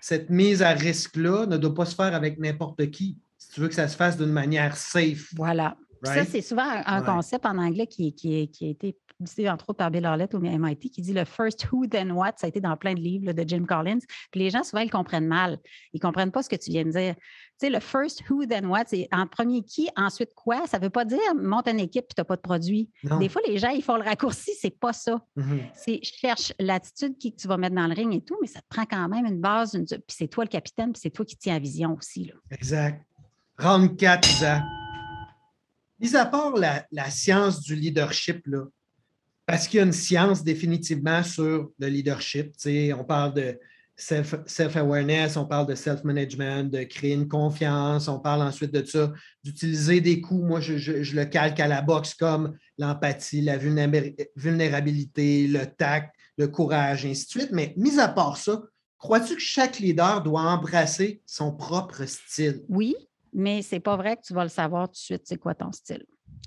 cette 0.00 0.30
mise 0.30 0.62
à 0.62 0.70
risque-là 0.70 1.44
ne 1.44 1.58
doit 1.58 1.74
pas 1.74 1.84
se 1.84 1.94
faire 1.94 2.14
avec 2.14 2.38
n'importe 2.38 2.90
qui. 2.90 3.18
Si 3.36 3.50
tu 3.50 3.60
veux 3.60 3.68
que 3.68 3.74
ça 3.74 3.88
se 3.88 3.96
fasse 3.96 4.16
d'une 4.16 4.32
manière 4.32 4.74
safe. 4.74 5.34
Voilà. 5.36 5.76
Ça, 6.02 6.24
c'est 6.24 6.40
souvent 6.40 6.66
un, 6.66 7.02
concept 7.02 7.46
en 7.46 7.58
anglais 7.58 7.86
qui, 7.86 8.14
qui, 8.14 8.48
qui, 8.48 8.66
a 8.66 8.68
été 8.68 8.96
dit 9.20 9.48
entre 9.48 9.70
autres 9.70 9.78
par 9.78 9.90
Bill 9.90 10.04
Arlett 10.04 10.34
au 10.34 10.40
MIT, 10.40 10.90
qui 10.90 11.00
dit 11.02 11.12
le 11.12 11.24
first 11.24 11.68
who, 11.70 11.86
then 11.86 12.12
what. 12.12 12.32
Ça 12.36 12.46
a 12.46 12.48
été 12.48 12.60
dans 12.60 12.76
plein 12.76 12.94
de 12.94 13.00
livres 13.00 13.32
de 13.32 13.48
Jim 13.48 13.64
Collins. 13.64 14.00
Puis 14.30 14.40
les 14.40 14.50
gens, 14.50 14.64
souvent, 14.64 14.82
ils 14.82 14.90
comprennent 14.90 15.26
mal. 15.26 15.58
Ils 15.92 15.98
ne 15.98 16.00
comprennent 16.00 16.32
pas 16.32 16.42
ce 16.42 16.48
que 16.48 16.56
tu 16.56 16.70
viens 16.70 16.84
de 16.84 16.90
dire. 16.90 17.14
Tu 17.14 17.66
sais, 17.66 17.70
le 17.70 17.80
first 17.80 18.22
who, 18.28 18.46
then 18.46 18.66
what, 18.66 18.84
c'est 18.86 19.08
en 19.12 19.26
premier 19.26 19.62
qui, 19.62 19.88
ensuite 19.96 20.34
quoi? 20.34 20.66
Ça 20.66 20.78
ne 20.78 20.84
veut 20.84 20.90
pas 20.90 21.04
dire 21.04 21.18
monte 21.36 21.68
une 21.68 21.80
équipe 21.80 22.04
et 22.10 22.14
tu 22.14 22.20
n'as 22.20 22.24
pas 22.24 22.36
de 22.36 22.40
produit. 22.40 22.90
Des 23.20 23.28
fois, 23.28 23.42
les 23.46 23.58
gens, 23.58 23.70
ils 23.70 23.82
font 23.82 23.96
le 23.96 24.04
raccourci, 24.04 24.52
c'est 24.60 24.78
pas 24.78 24.92
ça. 24.92 25.20
Mm-hmm. 25.36 25.60
C'est 25.74 26.00
cherche 26.02 26.52
l'attitude 26.58 27.14
que 27.22 27.28
tu 27.28 27.48
vas 27.48 27.56
mettre 27.56 27.76
dans 27.76 27.86
le 27.86 27.94
ring 27.94 28.14
et 28.14 28.20
tout, 28.22 28.36
mais 28.40 28.48
ça 28.48 28.60
te 28.60 28.66
prend 28.68 28.84
quand 28.84 29.08
même 29.08 29.26
une 29.26 29.40
base. 29.40 29.72
Puis 29.72 30.00
c'est 30.08 30.28
toi 30.28 30.44
le 30.44 30.50
capitaine, 30.50 30.92
puis 30.92 31.00
c'est 31.00 31.10
toi 31.10 31.24
qui 31.24 31.36
tiens 31.36 31.54
la 31.54 31.60
vision 31.60 31.96
aussi. 31.96 32.24
Là. 32.24 32.34
Exact. 32.50 33.04
Round 33.58 33.96
4, 33.96 34.28
Isa. 34.28 34.62
Mis 36.02 36.16
à 36.16 36.26
part 36.26 36.56
la, 36.56 37.10
science 37.10 37.60
du 37.60 37.76
leadership, 37.76 38.44
parce 39.46 39.68
qu'il 39.68 39.78
y 39.78 39.80
a 39.80 39.86
une 39.86 39.92
science 39.92 40.42
définitivement 40.42 41.22
sur 41.22 41.70
le 41.78 41.86
leadership. 41.86 42.54
on 42.98 43.04
parle 43.04 43.34
de 43.34 43.56
self-awareness, 43.94 45.36
on 45.36 45.46
parle 45.46 45.68
de 45.68 45.76
self-management, 45.76 46.72
de 46.72 46.82
créer 46.82 47.12
une 47.12 47.28
confiance, 47.28 48.08
on 48.08 48.18
parle 48.18 48.42
ensuite 48.42 48.72
de 48.72 48.84
ça, 48.84 49.12
d'utiliser 49.44 50.00
des 50.00 50.20
coups. 50.20 50.44
Moi, 50.44 50.58
je, 50.60 51.14
le 51.14 51.24
calque 51.24 51.60
à 51.60 51.68
la 51.68 51.82
boxe 51.82 52.14
comme 52.14 52.58
l'empathie, 52.78 53.42
la 53.42 53.58
vulnérabilité, 53.58 55.46
le 55.46 55.66
tact, 55.66 56.16
le 56.36 56.48
courage, 56.48 57.06
ainsi 57.06 57.26
de 57.26 57.30
suite. 57.30 57.50
Mais 57.52 57.74
mis 57.76 58.00
à 58.00 58.08
part 58.08 58.38
ça, 58.38 58.60
crois-tu 58.98 59.36
que 59.36 59.40
chaque 59.40 59.78
leader 59.78 60.20
doit 60.24 60.42
embrasser 60.42 61.22
son 61.26 61.52
propre 61.52 62.06
style? 62.06 62.64
Oui, 62.68 62.96
mais 63.32 63.62
ce 63.62 63.74
n'est 63.74 63.80
pas 63.80 63.96
vrai 63.96 64.16
que 64.16 64.22
tu 64.22 64.34
vas 64.34 64.42
le 64.42 64.50
savoir 64.50 64.88
tout 64.88 64.92
de 64.92 64.96
suite, 64.96 65.22
c'est 65.24 65.38
quoi 65.38 65.54
ton 65.54 65.72
style. 65.72 66.04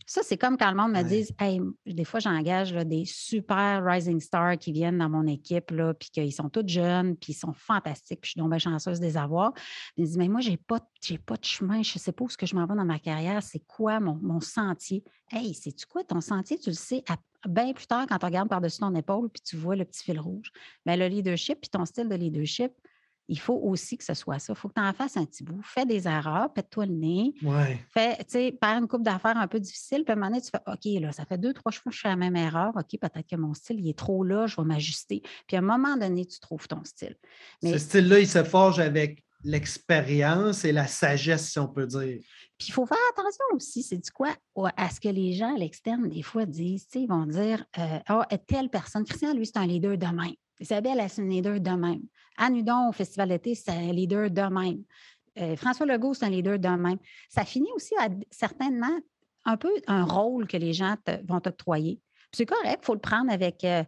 Ça, 0.08 0.22
c'est 0.24 0.38
comme 0.38 0.56
quand 0.56 0.70
le 0.70 0.78
monde 0.78 0.92
me 0.92 1.02
dit 1.02 1.28
hey, 1.40 1.60
des 1.86 2.04
fois, 2.04 2.20
j'engage 2.20 2.74
des 2.74 3.06
super 3.06 3.84
rising 3.84 4.20
stars 4.20 4.58
qui 4.60 4.72
viennent 4.72 5.00
dans 5.00 5.10
mon 5.10 5.26
équipe, 5.26 5.72
là, 5.72 5.96
puis 5.96 6.10
qu'ils 6.12 6.34
sont 6.34 6.48
tous 6.48 6.68
jeunes, 6.68 7.16
puis 7.16 7.34
ils 7.34 7.36
sont 7.36 7.54
fantastiques, 7.54 8.22
puis 8.22 8.28
je 8.28 8.32
suis 8.34 8.40
donc 8.40 8.52
bien 8.52 8.60
chanceuse 8.60 9.00
de 9.00 9.06
les 9.06 9.18
avoir. 9.18 9.52
Ils 9.98 10.06
disent 10.06 10.18
Mais 10.18 10.28
moi, 10.28 10.42
je 10.42 10.52
n'ai 10.52 10.58
pas, 10.58 10.80
pas 11.26 11.38
de 11.38 11.44
chemin, 11.44 11.82
je 11.82 11.94
ne 11.96 12.00
sais 12.00 12.12
pas 12.12 12.24
où 12.24 12.30
ce 12.30 12.38
que 12.38 12.46
je 12.46 12.56
m'en 12.56 12.68
vais 12.68 12.76
dans 12.76 12.86
ma 12.86 13.00
carrière, 13.00 13.42
c'est 13.42 13.66
quoi 13.66 14.00
mon, 14.00 14.40
sentier? 14.42 15.04
Hey, 15.32 15.56
sais-tu 15.56 15.88
quoi? 15.88 16.04
Ton 16.04 16.22
sentier, 16.22 16.60
tu 16.60 16.70
le 16.70 16.76
sais 16.76 17.04
bien 17.48 17.74
plus 17.74 17.88
tard 17.88 18.06
quand 18.08 18.20
tu 18.20 18.26
regardes 18.26 18.50
par-dessus 18.50 18.80
ton 18.80 18.94
épaule, 18.94 19.30
puis 19.30 19.42
tu 19.42 19.56
vois 19.56 19.76
le 19.76 19.86
petit 19.86 20.04
fil 20.04 20.20
rouge. 20.20 20.52
Mais 20.86 20.98
le 20.98 21.08
leadership, 21.08 21.62
puis 21.62 21.70
ton 21.70 21.86
style 21.86 22.10
de 22.10 22.16
leadership, 22.16 22.72
il 23.28 23.40
faut 23.40 23.60
aussi 23.64 23.98
que 23.98 24.04
ce 24.04 24.14
soit 24.14 24.40
ça. 24.40 24.54
Il 24.54 24.56
faut 24.56 24.68
que 24.70 24.76
tu 24.76 24.82
en 24.82 24.94
fasses 24.94 25.18
un 25.18 25.26
petit 25.26 25.44
bout. 25.44 25.62
Fais 25.64 25.86
des 25.86 26.08
erreurs, 26.08 26.54
pète-toi 26.54 26.86
le 26.86 26.94
nez. 26.94 27.34
Ouais. 27.42 27.80
Fais, 27.92 28.18
tu 28.18 28.26
sais, 28.28 28.58
perds 28.60 28.78
une 28.78 28.88
coupe 28.88 29.04
d'affaires 29.04 29.38
un 29.38 29.48
peu 29.48 29.60
difficile. 29.60 30.04
Puis 30.04 30.12
à 30.12 30.14
un 30.14 30.16
moment 30.16 30.30
donné, 30.30 30.42
tu 30.42 30.50
fais 30.52 30.62
OK, 30.68 31.02
là, 31.02 31.12
ça 31.12 31.26
fait 31.26 31.38
deux, 31.38 31.54
trois 31.54 31.72
fois 31.72 31.92
que 31.92 31.96
je 31.96 32.02
fais 32.02 32.10
la 32.10 32.16
même 32.16 32.36
erreur. 32.36 32.72
OK, 32.76 33.00
peut-être 33.00 33.28
que 33.28 33.36
mon 33.36 33.54
style, 33.54 33.80
il 33.80 33.90
est 33.90 33.98
trop 33.98 34.24
là, 34.24 34.46
je 34.48 34.56
vais 34.56 34.64
m'ajuster. 34.68 35.24
Puis 35.48 35.56
à 35.56 35.60
un 35.60 35.64
moment 35.64 35.98
donné, 35.98 36.26
tu 36.26 36.40
trouves 36.40 36.68
ton 36.68 36.84
style. 36.84 37.16
Ce 37.64 37.78
style-là, 37.78 38.20
il 38.20 38.28
se 38.28 38.44
forge 38.44 38.80
avec 38.80 39.24
l'expérience 39.44 40.66
et 40.66 40.72
la 40.72 40.88
sagesse, 40.88 41.52
si 41.52 41.60
on 41.60 41.68
peut 41.68 41.88
dire. 41.88 42.20
Puis 42.58 42.70
il 42.70 42.72
faut 42.72 42.86
faire 42.86 42.98
attention 43.12 43.46
aussi, 43.54 43.84
c'est 43.84 43.98
du 43.98 44.10
quoi, 44.12 44.34
à 44.78 44.90
ce 44.90 45.00
que 45.00 45.10
les 45.10 45.34
gens 45.34 45.54
à 45.54 45.58
l'externe, 45.58 46.08
des 46.10 46.22
fois, 46.22 46.46
disent, 46.46 46.88
ils 46.96 47.08
vont 47.08 47.26
dire 47.26 47.66
oh, 48.10 48.22
telle 48.48 48.70
personne, 48.70 49.04
Christian, 49.04 49.34
lui, 49.34 49.46
c'est 49.46 49.58
un 49.58 49.68
leader 49.68 49.98
de 49.98 50.06
même. 50.06 50.36
Isabelle, 50.60 51.04
c'est 51.10 51.22
un 51.22 51.28
leader 51.28 51.60
de 51.60 51.72
même. 51.72 52.02
Anne 52.38 52.58
Hudon, 52.58 52.90
au 52.90 52.92
Festival 52.92 53.30
d'été, 53.30 53.56
c'est 53.56 53.72
un 53.72 53.92
leader 53.92 54.30
de 54.30 54.42
même. 54.42 54.84
Euh, 55.38 55.56
François 55.56 55.86
Legault, 55.86 56.14
c'est 56.14 56.26
un 56.26 56.30
leader 56.30 56.60
de 56.60 56.68
même. 56.70 56.98
Ça 57.30 57.44
finit 57.44 57.72
aussi 57.76 57.94
à 58.00 58.10
certainement 58.32 59.00
un 59.44 59.58
peu 59.58 59.72
un 59.88 60.04
rôle 60.06 60.48
que 60.48 60.58
les 60.58 60.74
gens 60.74 60.96
vont 61.28 61.40
t'octroyer. 61.40 62.00
C'est 62.32 62.46
correct, 62.46 62.80
il 62.82 62.86
faut 62.86 62.94
le 62.94 63.00
prendre 63.00 63.32
avec. 63.32 63.64
Euh, 63.64 63.84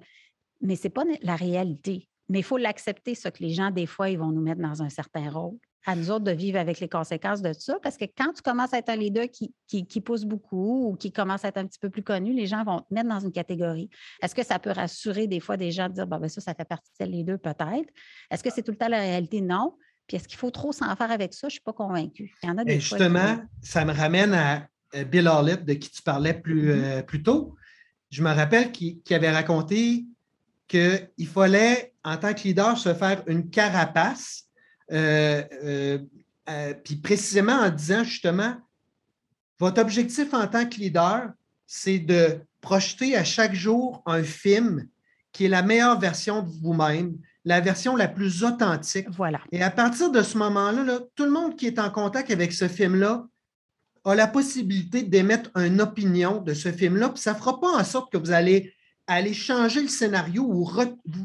mais 0.61 0.75
ce 0.75 0.83
n'est 0.83 0.89
pas 0.89 1.03
la 1.21 1.35
réalité. 1.35 2.07
Mais 2.29 2.39
il 2.39 2.43
faut 2.43 2.57
l'accepter, 2.57 3.15
ça, 3.15 3.31
que 3.31 3.41
les 3.41 3.51
gens, 3.51 3.71
des 3.71 3.85
fois, 3.85 4.09
ils 4.09 4.17
vont 4.17 4.31
nous 4.31 4.41
mettre 4.41 4.61
dans 4.61 4.81
un 4.81 4.89
certain 4.89 5.29
rôle. 5.29 5.57
À 5.87 5.95
nous 5.95 6.11
autres 6.11 6.25
de 6.25 6.31
vivre 6.31 6.59
avec 6.59 6.81
les 6.81 6.89
conséquences 6.89 7.41
de 7.41 7.53
ça, 7.53 7.79
parce 7.81 7.95
que 7.95 8.03
quand 8.03 8.33
tu 8.33 8.41
commences 8.41 8.73
à 8.73 8.79
être 8.79 8.89
un 8.89 8.97
leader 8.97 9.27
qui, 9.31 9.53
qui, 9.67 10.01
pousse 10.01 10.25
beaucoup 10.25 10.89
ou 10.89 10.95
qui 10.97 11.13
commence 11.13 11.45
à 11.45 11.47
être 11.47 11.57
un 11.57 11.65
petit 11.65 11.79
peu 11.79 11.89
plus 11.89 12.03
connu, 12.03 12.33
les 12.33 12.45
gens 12.45 12.63
vont 12.65 12.81
te 12.81 12.93
mettre 12.93 13.07
dans 13.07 13.21
une 13.21 13.31
catégorie. 13.31 13.89
Est-ce 14.21 14.35
que 14.35 14.43
ça 14.43 14.59
peut 14.59 14.71
rassurer 14.71 15.27
des 15.27 15.39
fois 15.39 15.55
des 15.55 15.71
gens 15.71 15.87
de 15.87 15.93
dire, 15.93 16.05
ben, 16.05 16.27
ça, 16.27 16.41
ça 16.41 16.53
fait 16.53 16.65
partie 16.65 16.91
de 16.91 17.05
tel 17.05 17.11
leader, 17.11 17.39
peut-être? 17.39 17.89
Est-ce 18.29 18.43
que 18.43 18.49
c'est 18.53 18.63
tout 18.63 18.71
le 18.71 18.77
temps 18.77 18.89
la 18.89 18.99
réalité? 18.99 19.39
Non. 19.39 19.75
Puis 20.07 20.17
est-ce 20.17 20.27
qu'il 20.27 20.37
faut 20.37 20.51
trop 20.51 20.73
s'en 20.73 20.93
faire 20.95 21.09
avec 21.09 21.33
ça? 21.33 21.41
Je 21.43 21.45
ne 21.47 21.51
suis 21.51 21.61
pas 21.61 21.73
convaincue. 21.73 22.33
Il 22.43 22.49
y 22.49 22.51
en 22.51 22.57
a 22.57 22.65
des 22.65 22.81
justement, 22.81 23.39
ça 23.61 23.85
me 23.85 23.93
ramène 23.93 24.33
à 24.33 24.67
euh, 24.93 25.05
Bill 25.05 25.27
Howlett, 25.27 25.63
de 25.63 25.73
qui 25.73 25.89
tu 25.89 26.01
parlais 26.01 26.33
plus, 26.33 26.73
mm-hmm. 26.73 26.83
euh, 26.83 27.01
plus 27.01 27.23
tôt. 27.23 27.55
Je 28.09 28.21
me 28.23 28.29
rappelle 28.29 28.71
qu'il 28.73 29.01
avait 29.11 29.31
raconté 29.31 30.05
qu'il 30.67 31.27
fallait, 31.27 31.93
en 32.03 32.17
tant 32.17 32.33
que 32.33 32.43
leader, 32.43 32.77
se 32.77 32.93
faire 32.93 33.23
une 33.27 33.49
carapace, 33.49 34.46
puis 36.83 36.95
précisément 36.97 37.53
en 37.53 37.69
disant 37.69 38.03
justement, 38.03 38.55
votre 39.59 39.81
objectif 39.81 40.33
en 40.33 40.47
tant 40.47 40.65
que 40.67 40.75
leader, 40.75 41.31
c'est 41.65 41.99
de 41.99 42.39
projeter 42.61 43.15
à 43.15 43.23
chaque 43.23 43.53
jour 43.53 44.01
un 44.05 44.23
film 44.23 44.87
qui 45.31 45.45
est 45.45 45.49
la 45.49 45.61
meilleure 45.61 45.99
version 45.99 46.41
de 46.41 46.49
vous-même, 46.61 47.17
la 47.43 47.59
version 47.61 47.95
la 47.95 48.07
plus 48.07 48.43
authentique. 48.43 49.07
Voilà. 49.11 49.39
Et 49.51 49.61
à 49.61 49.69
partir 49.69 50.11
de 50.11 50.21
ce 50.21 50.37
moment-là, 50.37 50.99
tout 51.15 51.25
le 51.25 51.31
monde 51.31 51.55
qui 51.55 51.67
est 51.67 51.79
en 51.79 51.89
contact 51.89 52.31
avec 52.31 52.53
ce 52.53 52.67
film-là 52.67 53.27
a 54.05 54.15
la 54.15 54.27
possibilité 54.27 55.03
d'émettre 55.03 55.49
une 55.57 55.81
opinion 55.81 56.41
de 56.41 56.53
ce 56.53 56.71
film-là. 56.71 57.09
Puis 57.09 57.21
ça 57.21 57.33
ne 57.33 57.37
fera 57.37 57.59
pas 57.59 57.77
en 57.77 57.83
sorte 57.83 58.11
que 58.11 58.17
vous 58.17 58.31
allez 58.31 58.73
aller 59.05 59.33
changer 59.33 59.81
le 59.81 59.87
scénario 59.87 60.43
ou 60.43 60.69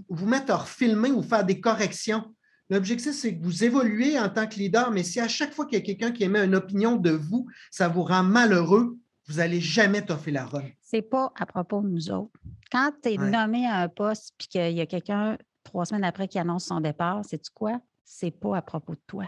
vous 0.08 0.26
mettre 0.26 0.52
à 0.52 0.56
refilmer 0.56 1.10
ou 1.10 1.22
faire 1.22 1.44
des 1.44 1.60
corrections. 1.60 2.24
L'objectif, 2.72 3.12
c'est 3.12 3.36
que 3.36 3.44
vous 3.44 3.64
évoluez 3.64 4.18
en 4.18 4.30
tant 4.30 4.46
que 4.46 4.54
leader, 4.54 4.90
mais 4.92 5.02
si 5.02 5.20
à 5.20 5.28
chaque 5.28 5.52
fois 5.52 5.66
qu'il 5.66 5.78
y 5.78 5.82
a 5.82 5.84
quelqu'un 5.84 6.10
qui 6.10 6.24
émet 6.24 6.42
une 6.42 6.54
opinion 6.54 6.96
de 6.96 7.10
vous, 7.10 7.46
ça 7.70 7.86
vous 7.86 8.02
rend 8.02 8.22
malheureux, 8.22 8.98
vous 9.28 9.34
n'allez 9.34 9.60
jamais 9.60 10.00
toffer 10.00 10.30
la 10.30 10.46
run. 10.46 10.64
Ce 10.80 10.96
n'est 10.96 11.02
pas 11.02 11.30
à 11.38 11.44
propos 11.44 11.82
de 11.82 11.88
nous 11.88 12.10
autres. 12.10 12.32
Quand 12.70 12.90
tu 13.02 13.10
es 13.10 13.18
nommé 13.18 13.66
à 13.66 13.80
un 13.80 13.88
poste 13.90 14.32
puis 14.38 14.48
qu'il 14.48 14.72
y 14.72 14.80
a 14.80 14.86
quelqu'un 14.86 15.36
trois 15.64 15.84
semaines 15.84 16.04
après 16.04 16.28
qu'il 16.28 16.40
annonce 16.40 16.64
son 16.64 16.80
départ, 16.80 17.20
c'est 17.28 17.42
tu 17.42 17.50
quoi? 17.52 17.78
C'est 18.06 18.30
pas 18.30 18.56
à 18.56 18.62
propos 18.62 18.94
de 18.94 19.02
toi. 19.06 19.26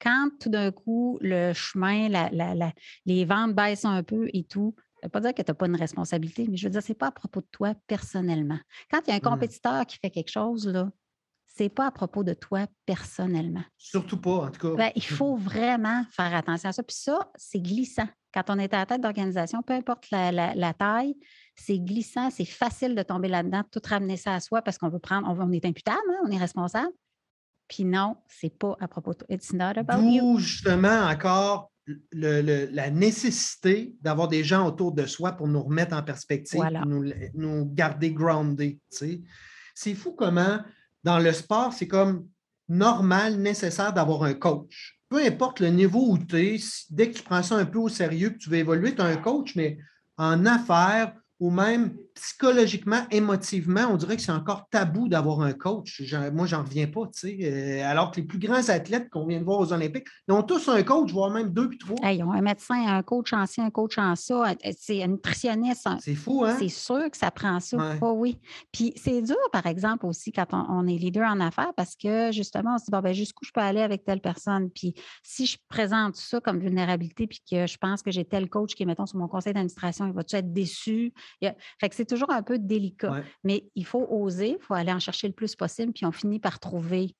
Quand 0.00 0.30
tout 0.40 0.50
d'un 0.50 0.72
coup, 0.72 1.18
le 1.20 1.52
chemin, 1.52 2.08
les 3.06 3.24
ventes 3.24 3.54
baissent 3.54 3.84
un 3.84 4.02
peu 4.02 4.28
et 4.32 4.42
tout, 4.42 4.74
ça 5.00 5.06
ne 5.06 5.06
veut 5.06 5.10
pas 5.12 5.20
dire 5.20 5.34
que 5.34 5.42
tu 5.42 5.52
n'as 5.52 5.54
pas 5.54 5.66
une 5.66 5.76
responsabilité, 5.76 6.48
mais 6.50 6.56
je 6.56 6.66
veux 6.66 6.70
dire, 6.70 6.82
ce 6.82 6.88
n'est 6.88 6.96
pas 6.96 7.06
à 7.06 7.12
propos 7.12 7.42
de 7.42 7.48
toi 7.52 7.76
personnellement. 7.86 8.58
Quand 8.90 9.02
il 9.06 9.10
y 9.10 9.12
a 9.12 9.14
un 9.14 9.18
mmh. 9.18 9.20
compétiteur 9.20 9.86
qui 9.86 9.98
fait 9.98 10.10
quelque 10.10 10.32
chose, 10.32 10.66
là, 10.66 10.90
c'est 11.54 11.68
pas 11.68 11.86
à 11.86 11.90
propos 11.90 12.24
de 12.24 12.34
toi 12.34 12.66
personnellement. 12.86 13.64
Surtout 13.76 14.20
pas, 14.20 14.46
en 14.46 14.50
tout 14.50 14.68
cas. 14.68 14.76
Ben, 14.76 14.92
il 14.96 15.04
faut 15.04 15.36
vraiment 15.36 16.04
faire 16.10 16.34
attention 16.34 16.70
à 16.70 16.72
ça. 16.72 16.82
Puis 16.82 16.96
ça, 16.96 17.30
c'est 17.36 17.60
glissant. 17.60 18.08
Quand 18.32 18.44
on 18.48 18.58
est 18.58 18.72
à 18.72 18.78
la 18.78 18.86
tête 18.86 19.02
d'organisation, 19.02 19.62
peu 19.62 19.74
importe 19.74 20.06
la 20.10 20.74
taille, 20.74 21.14
c'est 21.56 21.78
glissant, 21.78 22.30
c'est 22.30 22.46
facile 22.46 22.94
de 22.94 23.02
tomber 23.02 23.28
là-dedans, 23.28 23.62
tout 23.70 23.82
ramener 23.84 24.16
ça 24.16 24.34
à 24.34 24.40
soi 24.40 24.62
parce 24.62 24.78
qu'on 24.78 24.88
veut 24.88 24.98
prendre, 24.98 25.28
on, 25.28 25.52
est 25.52 25.64
imputable, 25.64 26.00
hein, 26.10 26.22
on 26.24 26.30
est 26.30 26.38
responsable. 26.38 26.92
Puis 27.68 27.84
non, 27.84 28.16
c'est 28.26 28.56
pas 28.56 28.76
à 28.80 28.88
propos 28.88 29.12
de 29.12 29.24
It's 29.28 29.52
not 29.52 29.78
about 29.78 30.02
you. 30.02 30.38
justement 30.38 31.06
encore 31.06 31.70
la 32.12 32.90
nécessité 32.90 33.96
d'avoir 34.00 34.28
des 34.28 34.44
gens 34.44 34.66
autour 34.66 34.92
de 34.92 35.04
soi 35.04 35.32
pour 35.32 35.48
nous 35.48 35.62
remettre 35.62 35.96
en 35.96 36.02
perspective, 36.02 36.62
nous, 36.86 37.04
nous, 37.34 37.66
garder 37.66 38.12
grounded. 38.12 38.78
C'est 39.74 39.94
fou 39.94 40.12
comment, 40.12 40.60
dans 41.04 41.18
le 41.18 41.32
sport, 41.32 41.72
c'est 41.72 41.88
comme 41.88 42.28
normal, 42.68 43.36
nécessaire 43.36 43.92
d'avoir 43.92 44.24
un 44.24 44.34
coach. 44.34 44.98
Peu 45.08 45.24
importe 45.24 45.60
le 45.60 45.68
niveau 45.68 46.06
où 46.08 46.18
tu 46.18 46.36
es, 46.36 46.60
dès 46.90 47.10
que 47.10 47.18
tu 47.18 47.22
prends 47.22 47.42
ça 47.42 47.56
un 47.56 47.66
peu 47.66 47.78
au 47.78 47.88
sérieux, 47.88 48.30
que 48.30 48.38
tu 48.38 48.48
veux 48.48 48.58
évoluer, 48.58 48.94
tu 48.94 49.02
as 49.02 49.06
un 49.06 49.16
coach, 49.16 49.54
mais 49.56 49.78
en 50.16 50.46
affaires, 50.46 51.14
ou 51.38 51.50
même 51.50 51.96
psychologiquement, 52.14 53.06
émotivement, 53.10 53.88
on 53.90 53.96
dirait 53.96 54.16
que 54.16 54.22
c'est 54.22 54.32
encore 54.32 54.68
tabou 54.70 55.08
d'avoir 55.08 55.40
un 55.40 55.52
coach. 55.52 56.02
moi, 56.32 56.46
j'en 56.46 56.62
reviens 56.62 56.86
pas, 56.86 57.06
tu 57.06 57.20
sais. 57.20 57.38
Euh, 57.42 57.90
alors 57.90 58.10
que 58.10 58.16
les 58.16 58.26
plus 58.26 58.38
grands 58.38 58.68
athlètes 58.68 59.08
qu'on 59.10 59.26
vient 59.26 59.38
de 59.38 59.44
voir 59.44 59.60
aux 59.60 59.72
Olympiques, 59.72 60.06
ils 60.28 60.32
ont 60.32 60.42
tous 60.42 60.68
un 60.68 60.82
coach, 60.82 61.12
voire 61.12 61.30
même 61.30 61.50
deux 61.50 61.68
puis 61.68 61.78
trois. 61.78 61.96
ils 62.10 62.22
ont 62.22 62.32
un 62.32 62.40
médecin, 62.40 62.86
un 62.86 63.02
coach 63.02 63.32
en 63.32 63.46
ci, 63.46 63.60
un 63.60 63.70
coach 63.70 63.98
en 63.98 64.14
ça. 64.16 64.54
C'est 64.78 65.02
un 65.02 65.08
nutritionniste. 65.08 65.88
C'est 66.00 66.14
fou, 66.14 66.44
hein? 66.44 66.56
C'est 66.58 66.68
sûr 66.68 67.10
que 67.10 67.16
ça 67.16 67.30
prend 67.30 67.60
ça. 67.60 67.96
oui. 68.00 68.38
Puis 68.72 68.92
c'est 68.96 69.22
dur, 69.22 69.36
par 69.52 69.66
exemple, 69.66 70.06
aussi, 70.06 70.32
quand 70.32 70.46
on, 70.52 70.86
est 70.86 70.96
leader 70.96 71.28
en 71.28 71.40
affaires, 71.40 71.72
parce 71.76 71.96
que 71.96 72.32
justement, 72.32 72.74
on 72.74 72.78
se 72.78 72.84
dit, 72.84 72.90
bon, 72.90 73.00
ben, 73.00 73.12
jusqu'où 73.12 73.44
je 73.44 73.52
peux 73.52 73.60
aller 73.60 73.80
avec 73.80 74.04
telle 74.04 74.20
personne? 74.20 74.70
Puis 74.70 74.94
si 75.22 75.46
je 75.46 75.58
présente 75.68 76.16
ça 76.16 76.40
comme 76.40 76.58
vulnérabilité, 76.58 77.26
puis 77.26 77.42
que 77.48 77.66
je 77.66 77.76
pense 77.78 78.02
que 78.02 78.10
j'ai 78.10 78.24
tel 78.24 78.48
coach 78.48 78.74
qui 78.74 78.82
est, 78.82 78.86
mettons, 78.86 79.06
sur 79.06 79.18
mon 79.18 79.28
conseil 79.28 79.52
d'administration, 79.52 80.06
il 80.06 80.12
va-tu 80.12 80.36
être 80.36 80.52
déçu? 80.52 81.12
Fait 81.40 81.88
que 81.88 81.94
c'est 82.02 82.16
toujours 82.16 82.32
un 82.32 82.42
peu 82.42 82.58
délicat. 82.58 83.22
Mais 83.44 83.64
il 83.76 83.86
faut 83.86 84.04
oser, 84.10 84.56
il 84.60 84.64
faut 84.64 84.74
aller 84.74 84.92
en 84.92 84.98
chercher 84.98 85.28
le 85.28 85.32
plus 85.32 85.54
possible, 85.54 85.92
puis 85.92 86.04
on 86.04 86.10
finit 86.10 86.40
par 86.40 86.58
trouver 86.58 87.14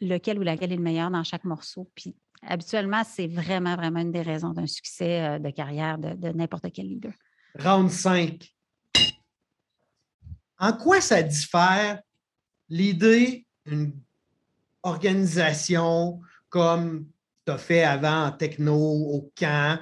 lequel 0.00 0.40
ou 0.40 0.42
laquelle 0.42 0.72
est 0.72 0.76
le 0.76 0.82
meilleur 0.82 1.08
dans 1.08 1.22
chaque 1.22 1.44
morceau. 1.44 1.88
Puis 1.94 2.16
habituellement, 2.42 3.02
c'est 3.04 3.28
vraiment, 3.28 3.76
vraiment 3.76 4.00
une 4.00 4.10
des 4.10 4.22
raisons 4.22 4.50
d'un 4.50 4.66
succès 4.66 5.22
euh, 5.22 5.38
de 5.38 5.50
carrière 5.50 5.98
de, 5.98 6.32
n'importe 6.32 6.66
quel 6.72 6.88
leader. 6.88 7.12
Round 7.60 7.88
5. 7.88 8.52
En 10.58 10.72
quoi 10.72 11.00
ça 11.00 11.22
diffère 11.22 12.00
l'idée 12.68 13.46
d'une 13.66 13.92
organisation 14.82 16.20
comme 16.48 17.06
tu 17.46 17.52
as 17.52 17.58
fait 17.58 17.84
avant 17.84 18.26
en 18.26 18.32
techno, 18.32 18.74
au 18.74 19.32
camp, 19.38 19.78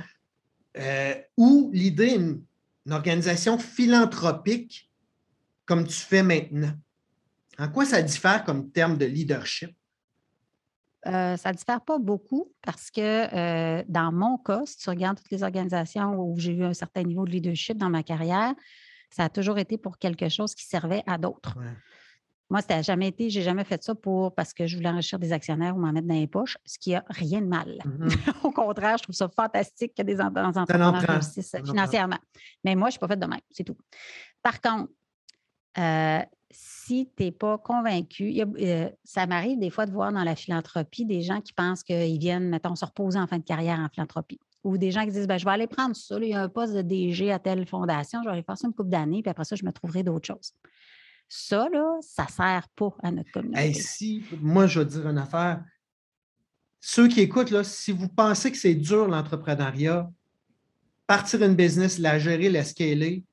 euh, 0.76 1.14
ou 1.38 1.70
l'idée 1.72 2.18
d'une 2.18 2.44
une 2.86 2.92
organisation 2.92 3.58
philanthropique 3.58 4.90
comme 5.64 5.86
tu 5.86 5.94
fais 5.94 6.22
maintenant? 6.22 6.72
En 7.58 7.68
quoi 7.68 7.84
ça 7.84 8.02
diffère 8.02 8.44
comme 8.44 8.70
terme 8.70 8.96
de 8.96 9.06
leadership? 9.06 9.76
Euh, 11.06 11.36
ça 11.36 11.50
ne 11.50 11.56
diffère 11.56 11.80
pas 11.80 11.98
beaucoup 11.98 12.52
parce 12.62 12.90
que 12.90 13.00
euh, 13.00 13.82
dans 13.88 14.12
mon 14.12 14.38
cas, 14.38 14.62
si 14.64 14.78
tu 14.78 14.88
regardes 14.88 15.18
toutes 15.18 15.32
les 15.32 15.42
organisations 15.42 16.14
où 16.14 16.38
j'ai 16.38 16.52
eu 16.52 16.64
un 16.64 16.74
certain 16.74 17.02
niveau 17.02 17.24
de 17.24 17.30
leadership 17.30 17.76
dans 17.76 17.90
ma 17.90 18.04
carrière, 18.04 18.54
ça 19.10 19.24
a 19.24 19.28
toujours 19.28 19.58
été 19.58 19.78
pour 19.78 19.98
quelque 19.98 20.28
chose 20.28 20.54
qui 20.54 20.64
servait 20.64 21.02
à 21.06 21.18
d'autres. 21.18 21.58
Moi, 22.52 22.60
ça 22.60 22.76
n'a 22.76 22.82
jamais 22.82 23.08
été, 23.08 23.30
j'ai 23.30 23.40
jamais 23.40 23.64
fait 23.64 23.82
ça 23.82 23.94
pour 23.94 24.34
parce 24.34 24.52
que 24.52 24.66
je 24.66 24.76
voulais 24.76 24.90
enrichir 24.90 25.18
des 25.18 25.32
actionnaires 25.32 25.74
ou 25.74 25.80
m'en 25.80 25.90
mettre 25.90 26.06
dans 26.06 26.14
les 26.14 26.26
poches, 26.26 26.58
ce 26.66 26.78
qui 26.78 26.90
n'a 26.90 27.02
rien 27.08 27.40
de 27.40 27.46
mal. 27.46 27.78
Mm-hmm. 27.82 28.32
Au 28.46 28.50
contraire, 28.50 28.98
je 28.98 29.04
trouve 29.04 29.14
ça 29.14 29.26
fantastique 29.34 29.94
que 29.94 30.02
des 30.02 30.20
entrepreneurs 30.20 31.00
réussissent 31.00 31.56
financièrement. 31.64 32.18
Mais 32.62 32.74
moi, 32.74 32.88
je 32.88 32.88
ne 32.88 32.90
suis 32.90 32.98
pas 32.98 33.08
faite 33.08 33.20
de 33.20 33.26
même, 33.26 33.40
c'est 33.50 33.64
tout. 33.64 33.78
Par 34.42 34.60
contre, 34.60 34.92
euh, 35.78 36.20
si 36.50 37.10
tu 37.16 37.24
n'es 37.24 37.32
pas 37.32 37.56
convaincu, 37.56 38.38
euh, 38.38 38.90
ça 39.02 39.26
m'arrive 39.26 39.58
des 39.58 39.70
fois 39.70 39.86
de 39.86 39.92
voir 39.92 40.12
dans 40.12 40.22
la 40.22 40.36
philanthropie 40.36 41.06
des 41.06 41.22
gens 41.22 41.40
qui 41.40 41.54
pensent 41.54 41.82
qu'ils 41.82 42.18
viennent, 42.18 42.50
mettons, 42.50 42.76
se 42.76 42.84
reposer 42.84 43.18
en 43.18 43.26
fin 43.26 43.38
de 43.38 43.44
carrière 43.44 43.78
en 43.78 43.88
philanthropie. 43.88 44.38
Ou 44.62 44.76
des 44.76 44.90
gens 44.90 45.06
qui 45.06 45.12
disent 45.12 45.26
ben, 45.26 45.38
Je 45.38 45.46
vais 45.46 45.52
aller 45.52 45.66
prendre 45.66 45.96
ça, 45.96 46.18
il 46.20 46.28
y 46.28 46.34
a 46.34 46.42
un 46.42 46.50
poste 46.50 46.74
de 46.74 46.82
DG 46.82 47.32
à 47.32 47.38
telle 47.38 47.66
fondation, 47.66 48.20
je 48.22 48.28
vais 48.28 48.34
aller 48.34 48.42
faire 48.42 48.58
ça 48.58 48.68
une 48.68 48.74
couple 48.74 48.90
d'années, 48.90 49.22
puis 49.22 49.30
après 49.30 49.44
ça, 49.44 49.56
je 49.56 49.64
me 49.64 49.72
trouverai 49.72 50.02
d'autres 50.02 50.26
choses. 50.26 50.52
Ça, 51.34 51.66
là, 51.72 51.96
ça 52.02 52.24
ne 52.24 52.28
sert 52.28 52.68
pas 52.76 52.94
à 53.02 53.10
notre 53.10 53.32
communauté. 53.32 53.72
si, 53.72 54.22
moi, 54.42 54.66
je 54.66 54.80
veux 54.80 54.84
dire 54.84 55.08
une 55.08 55.16
affaire. 55.16 55.64
Ceux 56.78 57.08
qui 57.08 57.22
écoutent, 57.22 57.50
là, 57.50 57.64
si 57.64 57.90
vous 57.90 58.08
pensez 58.08 58.52
que 58.52 58.58
c'est 58.58 58.74
dur 58.74 59.08
l'entrepreneuriat, 59.08 60.10
partir 61.06 61.42
une 61.42 61.54
business, 61.54 61.98
la 61.98 62.18
gérer, 62.18 62.50
la 62.50 62.64
scaler, 62.64 63.24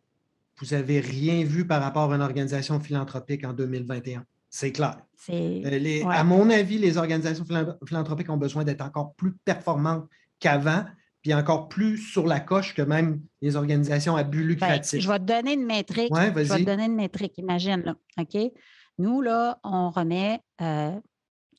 vous 0.62 0.68
n'avez 0.68 1.02
rien 1.02 1.44
vu 1.44 1.68
par 1.68 1.82
rapport 1.82 2.10
à 2.10 2.16
une 2.16 2.22
organisation 2.22 2.80
philanthropique 2.80 3.44
en 3.44 3.52
2021. 3.52 4.24
C'est 4.50 4.72
clair. 4.72 5.02
Euh, 5.30 6.06
à 6.06 6.24
mon 6.24 6.50
avis, 6.52 6.78
les 6.78 6.96
organisations 6.96 7.46
philanthropiques 7.86 8.30
ont 8.30 8.38
besoin 8.38 8.64
d'être 8.64 8.82
encore 8.82 9.14
plus 9.16 9.34
performantes 9.44 10.08
qu'avant 10.40 10.86
puis 11.22 11.34
encore 11.34 11.68
plus 11.68 11.98
sur 11.98 12.26
la 12.26 12.40
coche 12.40 12.74
que 12.74 12.82
même 12.82 13.22
les 13.42 13.56
organisations 13.56 14.16
à 14.16 14.24
but 14.24 14.42
ben, 14.42 14.48
lucratif. 14.48 15.02
je 15.02 15.08
vais 15.08 15.20
te 15.20 15.26
donner 15.26 15.54
une 15.54 15.66
métrique. 15.66 16.12
je 16.16 16.32
vais 16.32 16.46
te 16.46 16.64
donner 16.64 16.86
une 16.86 16.96
métrique, 16.96 17.38
imagine. 17.38 17.82
Là, 17.82 17.96
OK? 18.18 18.52
Nous, 18.98 19.22
là, 19.22 19.60
on 19.64 19.90
remet 19.90 20.40
euh, 20.62 20.92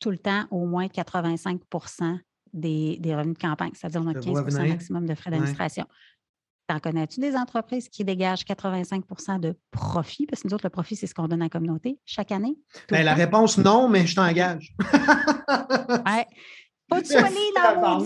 tout 0.01 0.11
le 0.11 0.19
temps 0.19 0.45
au 0.51 0.67
moins 0.67 0.87
85% 0.87 2.19
des, 2.53 2.99
revenus 3.15 3.37
de 3.37 3.41
campagne, 3.41 3.71
c'est-à-dire 3.75 4.03
on 4.03 4.09
a 4.09 4.13
15% 4.13 4.69
maximum 4.69 5.07
de 5.07 5.15
frais 5.15 5.31
d'administration. 5.31 5.87
T'en 6.67 6.79
connais-tu 6.79 7.19
des 7.19 7.35
entreprises 7.35 7.89
qui 7.89 8.05
dégagent 8.05 8.45
85% 8.45 9.41
de 9.41 9.57
profit? 9.73 10.27
Parce 10.27 10.43
que 10.43 10.49
nous 10.49 10.55
autres, 10.55 10.67
le 10.67 10.71
profit, 10.71 10.95
c'est 10.95 11.07
ce 11.07 11.15
qu'on 11.15 11.27
donne 11.27 11.43
à 11.43 11.47
la 11.47 11.49
communauté 11.49 11.99
chaque 12.05 12.31
année. 12.31 12.57
Ben, 12.89 13.05
la 13.05 13.15
réponse, 13.15 13.59
non, 13.59 13.89
mais 13.89 14.07
je 14.07 14.15
t'engage. 14.15 14.75
ouais. 16.07 16.27
Pas-tu 16.91 17.15
aller 17.15 17.53
dans 17.55 18.05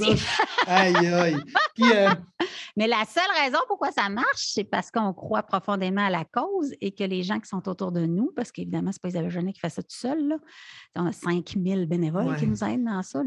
Aïe, 0.66 1.07
aïe. 1.07 1.37
Euh, 1.81 2.11
mais 2.77 2.87
la 2.87 3.05
seule 3.07 3.23
raison 3.42 3.59
pourquoi 3.66 3.90
ça 3.90 4.09
marche, 4.11 4.51
c'est 4.53 4.64
parce 4.64 4.90
qu'on 4.90 5.12
croit 5.14 5.42
profondément 5.42 6.05
à 6.05 6.11
la 6.11 6.25
cause 6.25 6.73
et 6.81 6.92
que 6.92 7.05
les 7.05 7.23
gens 7.23 7.40
qui 7.40 7.49
sont 7.49 7.66
autour 7.68 7.92
de 7.92 8.05
nous, 8.05 8.31
parce 8.37 8.53
qu'évidemment, 8.53 8.92
ce 8.92 8.99
n'est 8.99 9.01
pas 9.01 9.09
Isabelle 9.09 9.31
Jeunet 9.31 9.53
qui 9.55 9.61
fait 9.61 9.70
ça 9.70 9.83
tout 9.83 9.88
seul, 9.97 10.29
là. 10.29 10.37
on 10.97 11.07
a 11.07 11.12
5000 11.12 11.87
bénévoles 11.87 12.37
qui 12.37 12.47
nous 12.47 12.62
aident 12.62 12.85
dans 12.85 13.03
ça, 13.03 13.23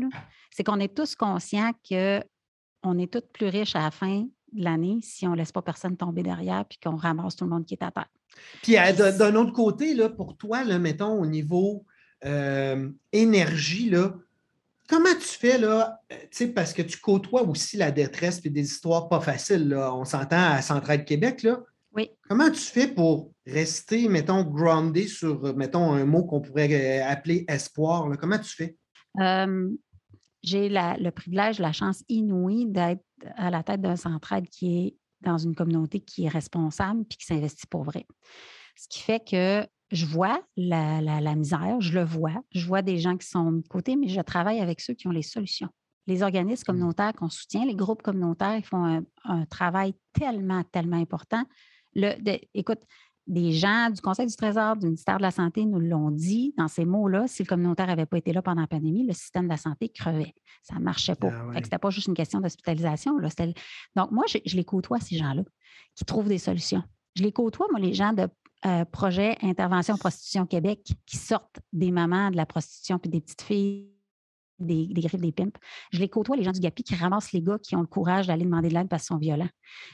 c'est 0.51 0.63
qu'on 0.63 0.79
est 0.79 0.95
tous 0.95 1.15
conscients 1.15 1.71
qu'on 1.89 2.99
est 2.99 3.11
tous 3.11 3.23
plus 3.33 3.47
riches 3.47 3.75
à 3.75 3.81
la 3.81 3.91
fin 3.91 4.27
de 4.53 4.63
l'année 4.63 4.99
si 5.01 5.27
on 5.27 5.31
ne 5.31 5.37
laisse 5.37 5.51
pas 5.51 5.61
personne 5.61 5.97
tomber 5.97 6.23
derrière 6.23 6.65
puis 6.65 6.77
qu'on 6.81 6.95
ramasse 6.95 7.35
tout 7.35 7.45
le 7.45 7.49
monde 7.49 7.65
qui 7.65 7.73
est 7.73 7.83
à 7.83 7.91
terre. 7.91 8.09
Puis 8.61 8.75
d'un 8.95 9.35
autre 9.35 9.53
côté, 9.53 9.93
là, 9.95 10.09
pour 10.09 10.37
toi, 10.37 10.63
là, 10.63 10.77
mettons 10.77 11.19
au 11.19 11.25
niveau 11.25 11.85
euh, 12.25 12.89
énergie, 13.11 13.89
là, 13.89 14.13
comment 14.87 15.13
tu 15.13 15.27
fais 15.27 15.57
là, 15.57 15.99
euh, 16.11 16.47
parce 16.55 16.73
que 16.73 16.81
tu 16.81 16.99
côtoies 16.99 17.43
aussi 17.43 17.77
la 17.77 17.91
détresse 17.91 18.41
et 18.43 18.49
des 18.49 18.61
histoires 18.61 19.09
pas 19.09 19.19
faciles. 19.19 19.69
Là. 19.69 19.93
On 19.93 20.05
s'entend 20.05 20.51
à 20.51 20.61
Centrale 20.61 21.05
Québec, 21.05 21.43
là. 21.43 21.59
Oui. 21.93 22.11
Comment 22.29 22.49
tu 22.51 22.61
fais 22.61 22.87
pour 22.87 23.31
rester, 23.45 24.07
mettons, 24.07 24.43
groundé 24.43 25.07
sur, 25.07 25.55
mettons, 25.55 25.93
un 25.93 26.05
mot 26.05 26.23
qu'on 26.23 26.41
pourrait 26.41 27.01
euh, 27.01 27.05
appeler 27.05 27.45
espoir? 27.47 28.07
Là? 28.07 28.17
Comment 28.17 28.39
tu 28.39 28.55
fais? 28.55 28.75
j'ai 30.43 30.69
le 30.69 31.09
privilège, 31.09 31.57
la 31.59 31.73
chance 31.73 32.03
inouïe 32.07 32.67
d'être 32.67 33.03
à 33.35 33.49
la 33.49 33.63
tête 33.63 33.81
d'un 33.81 33.95
central 33.95 34.47
qui 34.47 34.77
est 34.77 34.95
dans 35.21 35.39
une 35.39 35.55
communauté 35.55 35.99
qui 35.99 36.25
est 36.25 36.29
responsable 36.29 37.03
puis 37.05 37.17
qui 37.17 37.25
s'investit 37.25 37.65
pour 37.67 37.83
vrai. 37.83 38.05
Ce 38.75 38.87
qui 38.87 38.99
fait 38.99 39.19
que 39.19 39.67
je 39.91 40.05
vois 40.05 40.41
la, 40.55 41.35
misère, 41.35 41.79
je 41.79 41.93
le 41.93 42.03
vois, 42.03 42.43
je 42.51 42.65
vois 42.65 42.81
des 42.81 42.97
gens 42.97 43.17
qui 43.17 43.27
sont 43.27 43.51
de 43.53 43.67
côté, 43.67 43.95
mais 43.95 44.07
je 44.07 44.19
travaille 44.21 44.59
avec 44.59 44.81
ceux 44.81 44.93
qui 44.93 45.07
ont 45.07 45.11
les 45.11 45.21
solutions. 45.21 45.69
Les 46.07 46.23
organismes 46.23 46.63
mmh. 46.63 46.65
communautaires 46.65 47.13
qu'on 47.13 47.29
soutient, 47.29 47.65
les 47.65 47.75
groupes 47.75 48.01
communautaires, 48.01 48.55
ils 48.55 48.65
font 48.65 49.03
un, 49.25 49.45
travail 49.45 49.93
tellement, 50.13 50.63
tellement 50.63 50.97
important. 50.97 51.43
Le, 51.95 52.13
écoute, 52.53 52.79
des 53.27 53.51
gens 53.51 53.89
du 53.89 53.99
Conseil 54.01 54.25
du 54.25 54.35
Trésor, 54.35 54.77
du 54.77 54.85
ministère 54.85 55.17
de 55.17 55.21
la 55.21 55.31
Santé 55.31 55.65
nous 55.65 55.79
l'ont 55.79 56.11
dit 56.11 56.53
dans 56.57 56.69
ces 56.69 56.85
mots-là. 56.85 57.27
Si 57.27 57.43
le 57.43 57.47
communautaire 57.47 57.87
n'avait 57.87 58.05
pas 58.05 58.17
été 58.17 58.31
là 58.31 58.41
pendant 58.41 58.61
la 58.61 58.67
pandémie, 58.67 59.05
le 59.05 59.13
système 59.13 59.45
de 59.45 59.49
la 59.49 59.57
santé 59.57 59.89
crevait. 59.89 60.33
Ça 60.63 60.75
ne 60.75 60.79
marchait 60.79 61.15
pas. 61.15 61.29
Ah 61.33 61.49
Ce 61.53 61.59
n'était 61.59 61.77
pas 61.77 61.89
juste 61.89 62.07
une 62.07 62.13
question 62.13 62.39
d'hospitalisation. 62.39 63.17
Donc, 63.95 64.11
moi, 64.11 64.23
je, 64.27 64.55
les 64.55 64.63
côtoie, 64.63 64.99
ces 65.01 65.17
gens-là, 65.17 65.43
qui 65.95 66.05
trouvent 66.05 66.29
des 66.29 66.37
solutions. 66.37 66.83
Je 67.15 67.23
les 67.23 67.33
côtoie, 67.33 67.67
moi, 67.69 67.81
les 67.81 67.93
gens 67.93 68.13
de 68.13 68.29
euh, 68.65 68.85
projet 68.85 69.37
Intervention 69.41 69.97
Prostitution 69.97 70.45
Québec 70.45 70.93
qui 71.05 71.17
sortent 71.17 71.59
des 71.73 71.91
mamans 71.91 72.31
de 72.31 72.37
la 72.37 72.45
prostitution 72.45 72.99
puis 72.99 73.09
des 73.09 73.21
petites 73.21 73.41
filles 73.41 73.91
des, 74.59 74.87
des, 74.87 75.01
griffes 75.01 75.21
des 75.21 75.31
pimps. 75.31 75.59
Je 75.91 75.99
les 75.99 76.09
côtoie, 76.09 76.35
les 76.35 76.43
gens 76.43 76.51
du 76.51 76.59
GAPI, 76.59 76.83
qui 76.83 76.95
ramassent 76.95 77.31
les 77.31 77.41
gars 77.41 77.59
qui 77.59 77.75
ont 77.75 77.81
le 77.81 77.87
courage 77.87 78.27
d'aller 78.27 78.43
demander 78.43 78.69
de 78.69 78.73
l'aide 78.73 78.89
parce 78.89 79.03
qu'ils 79.03 79.15
sont 79.15 79.19
violents. 79.19 79.49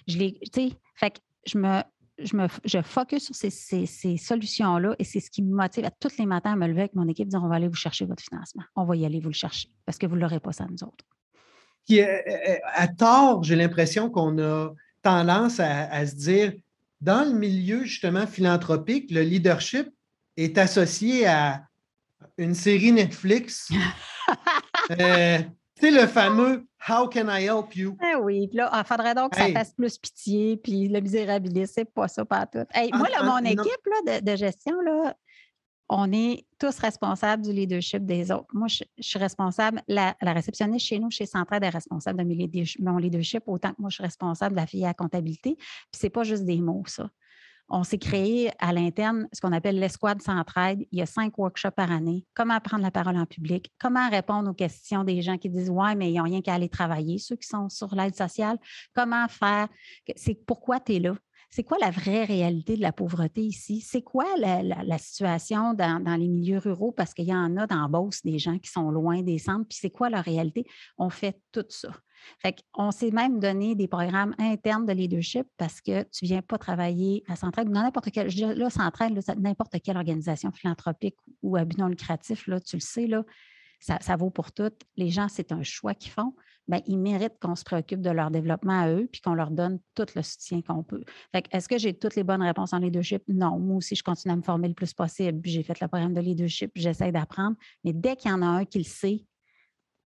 Je 0.08 0.18
les, 0.18 0.40
tu 0.54 0.70
sais, 0.70 0.72
fait 0.96 1.12
que 1.12 1.20
je 1.46 1.58
me, 1.58 1.82
je, 2.18 2.36
me, 2.38 2.48
je 2.64 2.82
focus 2.82 3.26
sur 3.26 3.36
ces, 3.36 4.18
solutions-là 4.18 4.96
et 5.00 5.04
c'est 5.04 5.20
ce 5.20 5.30
qui 5.30 5.42
me 5.42 5.54
motive 5.54 5.86
à 5.86 5.92
tous 5.92 6.18
les 6.18 6.26
matins 6.26 6.54
à 6.54 6.56
me 6.56 6.68
lever 6.68 6.82
avec 6.82 6.96
mon 6.96 7.08
équipe, 7.08 7.28
dire 7.28 7.44
on 7.44 7.50
va 7.50 7.56
aller 7.56 7.68
vous 7.68 7.76
chercher 7.76 8.06
votre 8.06 8.24
financement. 8.24 8.64
On 8.76 8.86
va 8.86 8.96
y 8.96 9.06
aller 9.06 9.20
vous 9.20 9.30
le 9.30 9.34
chercher 9.34 9.70
parce 9.86 9.98
que 9.98 10.06
vous 10.06 10.16
ne 10.16 10.22
l'aurez 10.22 10.40
pas 10.40 10.52
ça 10.52 10.66
nous 10.70 10.84
autres. 10.84 11.06
Euh, 11.92 12.02
euh, 12.02 12.56
à 12.74 12.88
tort, 12.88 13.44
j'ai 13.44 13.56
l'impression 13.56 14.10
qu'on 14.10 14.40
a 14.40 14.70
tendance 15.02 15.60
à, 15.60 16.06
se 16.06 16.16
dire, 16.16 16.54
dans 17.04 17.28
le 17.28 17.38
milieu 17.38 17.84
justement 17.84 18.26
philanthropique, 18.26 19.12
le 19.12 19.22
leadership 19.22 19.90
est 20.38 20.58
associé 20.58 21.28
à 21.28 21.64
une 22.38 22.56
série 22.56 22.92
Netflix. 22.92 23.70
Euh, 25.00 25.38
tu 25.80 25.88
sais, 25.88 25.92
le 25.92 26.08
fameux 26.08 26.66
How 26.88 27.08
can 27.08 27.30
I 27.30 27.46
help 27.46 27.76
you? 27.76 27.98
Eh 28.04 28.16
oui, 28.16 28.50
là, 28.52 28.70
il 28.74 28.86
faudrait 28.86 29.16
donc 29.16 29.32
que 29.32 29.38
ça 29.38 29.50
fasse 29.50 29.72
plus 29.74 29.98
pitié, 29.98 30.58
puis 30.58 30.90
le 30.90 31.00
misérabilisme, 31.00 31.72
c'est 31.74 31.94
pas 31.94 32.10
ça, 32.10 32.26
pas 32.26 32.46
tout. 32.46 32.66
moi, 32.94 33.08
là, 33.10 33.24
mon 33.24 33.38
équipe 33.38 33.88
là, 34.06 34.20
de, 34.20 34.36
gestion, 34.36 34.80
là, 34.82 35.16
on 35.96 36.12
est 36.12 36.46
tous 36.60 36.80
responsables 36.80 37.44
du 37.44 37.54
leadership 37.54 38.04
des 38.04 38.32
autres. 38.32 38.48
Moi, 38.54 38.68
je, 38.68 38.84
suis 39.00 39.20
responsable, 39.20 39.82
la, 39.88 40.16
réceptionniste 40.22 40.88
chez 40.88 41.00
nous, 41.00 41.12
chez 41.12 41.26
Centraide, 41.26 41.64
est 41.64 41.70
responsable 41.70 42.28
de 42.28 42.84
mon 42.84 42.98
leadership, 42.98 43.44
autant 43.46 43.70
que 43.70 43.80
moi, 43.82 43.90
je 43.90 43.96
suis 43.96 44.04
responsable 44.04 44.56
de 44.56 44.62
la 44.62 44.68
fille 44.68 44.84
à 44.84 44.88
la 44.88 44.94
comptabilité. 44.94 45.56
Puis, 45.56 46.00
c'est 46.00 46.10
pas 46.10 46.24
juste 46.24 46.46
des 46.46 46.62
mots, 46.62 46.84
ça 46.88 47.10
on 47.70 47.84
s'est 47.84 47.98
créé 47.98 48.52
à 48.60 48.74
l'interne 48.74 49.28
ce 49.32 49.42
qu'on 49.42 49.52
appelle 49.52 49.80
l'escouade 49.80 50.22
centraide. 50.22 50.86
Il 50.92 51.00
y 51.00 51.02
a 51.02 51.06
cinq 51.06 51.38
workshops 51.38 51.72
par 51.76 51.92
année. 51.92 52.26
Comment 52.34 52.60
prendre 52.60 52.84
la 52.84 52.92
parole 52.92 53.18
en 53.18 53.26
public? 53.26 53.72
Comment 53.80 54.10
répondre 54.10 54.50
aux 54.50 54.54
questions 54.54 55.04
des 55.04 55.22
gens 55.22 55.38
qui 55.38 55.50
disent 55.50 55.70
Ouais, 55.70 55.96
mais 55.96 56.12
ils 56.12 56.18
n'ont 56.18 56.24
rien 56.24 56.42
qu'à 56.42 56.54
aller 56.54 56.70
travailler, 56.70 57.18
ceux 57.18 57.36
qui 57.36 57.48
sont 57.48 57.70
sur 57.70 57.96
l'aide 57.96 58.16
sociale. 58.16 58.58
Comment 58.94 59.28
faire? 59.28 59.68
C'est 60.16 60.36
pourquoi 60.46 60.80
tu 60.80 60.96
es 60.96 61.00
là? 61.00 61.16
C'est 61.56 61.64
quoi 61.64 61.78
la 61.80 61.92
vraie 61.92 62.26
réalité 62.26 62.76
de 62.78 62.82
la 62.82 62.92
pauvreté 62.92 63.42
ici? 63.42 63.80
C'est 63.80 64.02
quoi 64.02 64.26
la, 64.40 64.98
situation 64.98 65.76
dans, 65.76 66.20
les 66.20 66.28
milieux 66.28 66.58
ruraux? 66.58 66.92
Parce 66.92 67.14
qu'il 67.14 67.26
y 67.26 67.36
en 67.36 67.58
a 67.58 67.68
dans 67.68 67.88
Beauce 67.90 68.24
des 68.24 68.40
gens 68.40 68.58
qui 68.58 68.72
sont 68.72 68.90
loin 68.90 69.22
des 69.22 69.38
centres. 69.38 69.68
Puis 69.70 69.78
c'est 69.80 69.92
quoi 69.92 70.10
leur 70.10 70.24
réalité? 70.24 70.66
On 70.98 71.12
fait 71.12 71.40
tout 71.52 71.68
ça. 71.70 71.92
Fait 72.40 72.56
on 72.74 72.90
s'est 72.90 73.12
même 73.12 73.40
donné 73.40 73.76
des 73.76 73.88
programmes 73.88 74.34
internes 74.40 74.88
de 74.88 74.94
leadership 74.94 75.46
parce 75.58 75.80
que 75.80 76.02
tu 76.10 76.26
ne 76.26 76.30
viens 76.30 76.42
pas 76.42 76.58
travailler 76.58 77.24
à 77.28 77.36
Centraide 77.36 77.70
dans 77.70 77.84
n'importe 77.84 78.10
quelle, 78.10 78.30
n'importe 79.40 79.76
quelle 79.84 79.98
organisation 79.98 80.52
philanthropique 80.52 81.18
ou 81.44 81.56
à 81.56 81.66
but 81.66 81.78
non 81.78 81.88
lucratif, 81.88 82.46
tu 82.46 82.78
le 82.78 82.80
sais, 82.80 83.08
ça, 83.80 84.16
vaut 84.16 84.30
pour 84.30 84.52
toutes. 84.54 84.82
Les 84.96 85.10
gens, 85.10 85.28
c'est 85.28 85.52
un 85.52 85.62
choix 85.62 85.94
qu'ils 85.94 86.12
font. 86.12 86.34
Bien, 86.68 86.80
ils 86.88 86.98
méritent 86.98 87.40
qu'on 87.42 87.56
se 87.56 87.64
préoccupe 87.64 88.02
de 88.02 88.10
leur 88.10 88.32
développement 88.32 88.82
à 88.82 88.90
eux 88.90 89.10
puis 89.12 89.20
qu'on 89.22 89.34
leur 89.34 89.52
donne 89.52 89.80
tout 89.96 90.06
le 90.16 90.22
soutien 90.22 90.62
qu'on 90.62 90.84
peut. 90.84 91.04
Fait 91.34 91.46
est-ce 91.52 91.68
que 91.68 91.78
j'ai 91.78 91.94
toutes 91.94 92.16
les 92.16 92.24
bonnes 92.24 92.42
réponses 92.42 92.72
en 92.74 92.80
leadership? 92.80 93.22
Non. 93.28 93.60
Moi 93.60 93.78
aussi, 93.78 93.96
je 93.96 94.04
continue 94.04 94.34
à 94.34 94.38
me 94.38 94.42
former 94.42 94.70
le 94.70 94.74
plus 94.74 94.94
possible. 94.94 95.42
J'ai 95.44 95.64
fait 95.64 95.80
le 95.82 95.88
programme 95.88 96.14
de 96.14 96.22
leadership, 96.22 96.72
j'essaie 96.76 97.12
d'apprendre. 97.12 97.58
Mais 97.84 97.92
dès 97.92 98.16
qu'il 98.16 98.32
y 98.32 98.34
en 98.34 98.42
a 98.42 98.46
un 98.46 98.66
qui 98.66 98.78
le 98.78 98.86
sait, 98.86 99.26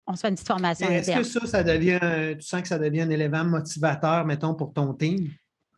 on 0.06 0.14
se 0.14 0.20
fait 0.20 0.28
une 0.28 0.34
petite 0.34 0.46
formation. 0.46 0.88
Est-ce 0.88 1.10
que 1.10 1.22
ça, 1.24 1.46
ça 1.46 1.62
devient, 1.62 1.98
tu 2.36 2.46
sens 2.46 2.62
que 2.62 2.68
ça 2.68 2.78
devient 2.78 3.02
un 3.02 3.10
élément 3.10 3.44
motivateur, 3.44 4.24
mettons, 4.24 4.54
pour 4.54 4.72
ton 4.72 4.94
team? 4.94 5.28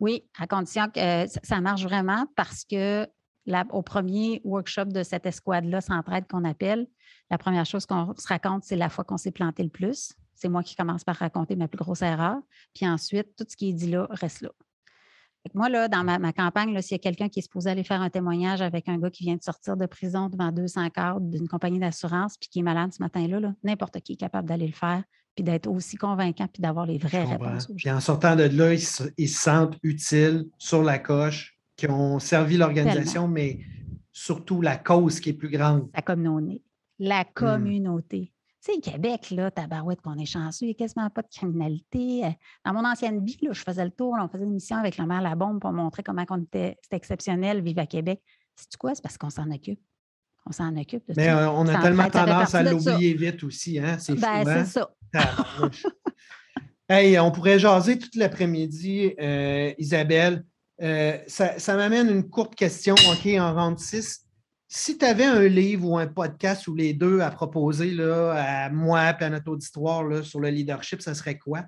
Oui, 0.00 0.24
à 0.38 0.46
condition 0.46 0.88
que 0.88 1.24
euh, 1.24 1.26
ça 1.42 1.60
marche 1.60 1.82
vraiment 1.82 2.26
parce 2.36 2.64
que 2.64 3.06
au 3.72 3.82
premier 3.82 4.40
workshop 4.44 4.86
de 4.86 5.02
cette 5.02 5.26
escouade-là, 5.26 5.80
Centraide 5.80 6.26
qu'on 6.28 6.44
appelle, 6.44 6.86
la 7.30 7.38
première 7.38 7.64
chose 7.64 7.86
qu'on 7.86 8.14
se 8.16 8.28
raconte, 8.28 8.64
c'est 8.64 8.76
la 8.76 8.90
fois 8.90 9.04
qu'on 9.04 9.16
s'est 9.16 9.30
planté 9.30 9.62
le 9.62 9.70
plus. 9.70 10.12
C'est 10.38 10.48
moi 10.48 10.62
qui 10.62 10.76
commence 10.76 11.04
par 11.04 11.16
raconter 11.16 11.56
ma 11.56 11.68
plus 11.68 11.78
grosse 11.78 12.02
erreur. 12.02 12.36
Puis 12.74 12.86
ensuite, 12.86 13.34
tout 13.36 13.44
ce 13.48 13.56
qui 13.56 13.70
est 13.70 13.72
dit 13.72 13.90
là 13.90 14.06
reste 14.10 14.40
là 14.40 14.50
moi, 15.54 15.68
là, 15.68 15.88
dans 15.88 16.04
ma, 16.04 16.32
campagne, 16.32 16.80
s'il 16.82 16.92
y 16.92 16.94
a 16.96 16.98
quelqu'un 16.98 17.28
qui 17.28 17.38
est 17.38 17.42
supposé 17.42 17.70
aller 17.70 17.84
faire 17.84 18.00
un 18.02 18.10
témoignage 18.10 18.62
avec 18.62 18.88
un 18.88 18.98
gars 18.98 19.10
qui 19.10 19.24
vient 19.24 19.36
de 19.36 19.42
sortir 19.42 19.76
de 19.76 19.86
prison 19.86 20.28
devant 20.28 20.52
200 20.52 20.90
cadres 20.90 21.20
d'une 21.20 21.48
compagnie 21.48 21.78
d'assurance 21.78 22.36
puis 22.38 22.48
qui 22.48 22.58
est 22.60 22.62
malade 22.62 22.92
ce 22.92 23.02
matin-là, 23.02 23.54
n'importe 23.62 24.00
qui 24.00 24.12
est 24.12 24.16
capable 24.16 24.48
d'aller 24.48 24.66
le 24.66 24.72
faire 24.72 25.02
puis 25.34 25.44
d'être 25.44 25.68
aussi 25.68 25.96
convaincant 25.96 26.48
puis 26.52 26.60
d'avoir 26.60 26.84
les 26.86 26.98
vraies 26.98 27.24
réponses. 27.24 27.70
Puis 27.76 27.90
en 27.90 28.00
sortant 28.00 28.34
de 28.34 28.44
là, 28.44 28.74
ils 28.74 28.80
se, 28.80 29.04
sentent 29.26 29.78
utiles 29.82 30.48
sur 30.58 30.82
la 30.82 30.98
coche, 30.98 31.56
qui 31.76 31.88
ont 31.88 32.18
servi 32.18 32.56
l'organisation, 32.56 33.28
mais 33.28 33.60
surtout 34.10 34.60
la 34.60 34.76
cause 34.76 35.20
qui 35.20 35.30
est 35.30 35.34
plus 35.34 35.48
grande. 35.48 35.88
La 35.94 36.02
communauté. 36.02 36.64
La 36.98 37.22
mmh. 37.22 37.26
communauté. 37.34 38.32
Tu 38.64 38.74
sais, 38.74 38.80
Québec, 38.80 39.30
là, 39.30 39.52
tabarouette, 39.52 40.00
qu'on 40.00 40.18
est 40.18 40.26
chanceux, 40.26 40.64
il 40.64 40.68
n'y 40.68 40.72
a 40.72 40.74
quasiment 40.74 41.08
pas 41.10 41.22
de 41.22 41.28
criminalité. 41.28 42.24
Euh, 42.24 42.30
dans 42.64 42.72
mon 42.72 42.84
ancienne 42.84 43.24
vie, 43.24 43.38
là, 43.42 43.52
je 43.52 43.62
faisais 43.62 43.84
le 43.84 43.92
tour, 43.92 44.16
on 44.20 44.28
faisait 44.28 44.44
une 44.44 44.54
mission 44.54 44.76
avec 44.76 44.96
la 44.96 45.06
mère 45.06 45.22
La 45.22 45.36
Bombe 45.36 45.60
pour 45.60 45.72
montrer 45.72 46.02
comment 46.02 46.24
on 46.28 46.42
était, 46.42 46.76
c'était 46.82 46.96
exceptionnel, 46.96 47.62
vivre 47.62 47.80
à 47.80 47.86
Québec. 47.86 48.20
C'est 48.56 48.76
quoi? 48.76 48.96
C'est 48.96 49.02
parce 49.02 49.16
qu'on 49.16 49.30
s'en 49.30 49.48
occupe. 49.52 49.80
On 50.44 50.50
s'en 50.50 50.76
occupe. 50.76 51.06
De 51.08 51.14
Mais 51.16 51.28
euh, 51.28 51.48
on 51.50 51.68
a 51.68 51.80
tellement 51.80 52.10
tendance 52.10 52.54
à 52.54 52.64
l'oublier 52.64 53.14
vite 53.14 53.44
aussi, 53.44 53.78
hein? 53.78 53.96
C'est 53.98 54.14
ben, 54.14 54.44
c'est 54.44 54.80
ça. 54.80 54.90
hey, 56.88 57.16
on 57.20 57.30
pourrait 57.30 57.60
jaser 57.60 57.96
toute 57.98 58.16
l'après-midi, 58.16 59.14
euh, 59.20 59.72
Isabelle. 59.78 60.44
ça, 60.80 61.58
ça 61.60 61.76
m'amène 61.76 62.08
une 62.08 62.28
courte 62.28 62.56
question, 62.56 62.94
OK, 62.94 63.26
en 63.38 63.54
rente 63.54 63.78
6 63.78 64.27
si 64.70 64.98
tu 64.98 65.04
avais 65.06 65.24
un 65.24 65.48
livre 65.48 65.88
ou 65.88 65.96
un 65.96 66.06
podcast 66.06 66.68
ou 66.68 66.74
les 66.74 66.92
deux 66.92 67.20
à 67.20 67.30
proposer 67.30 67.90
là, 67.92 68.32
à 68.66 68.68
moi 68.68 69.10
et 69.18 69.24
à 69.24 69.30
notre 69.30 69.50
auditoire 69.50 70.04
là, 70.04 70.22
sur 70.22 70.40
le 70.40 70.50
leadership, 70.50 71.00
ça 71.00 71.14
serait 71.14 71.38
quoi? 71.38 71.64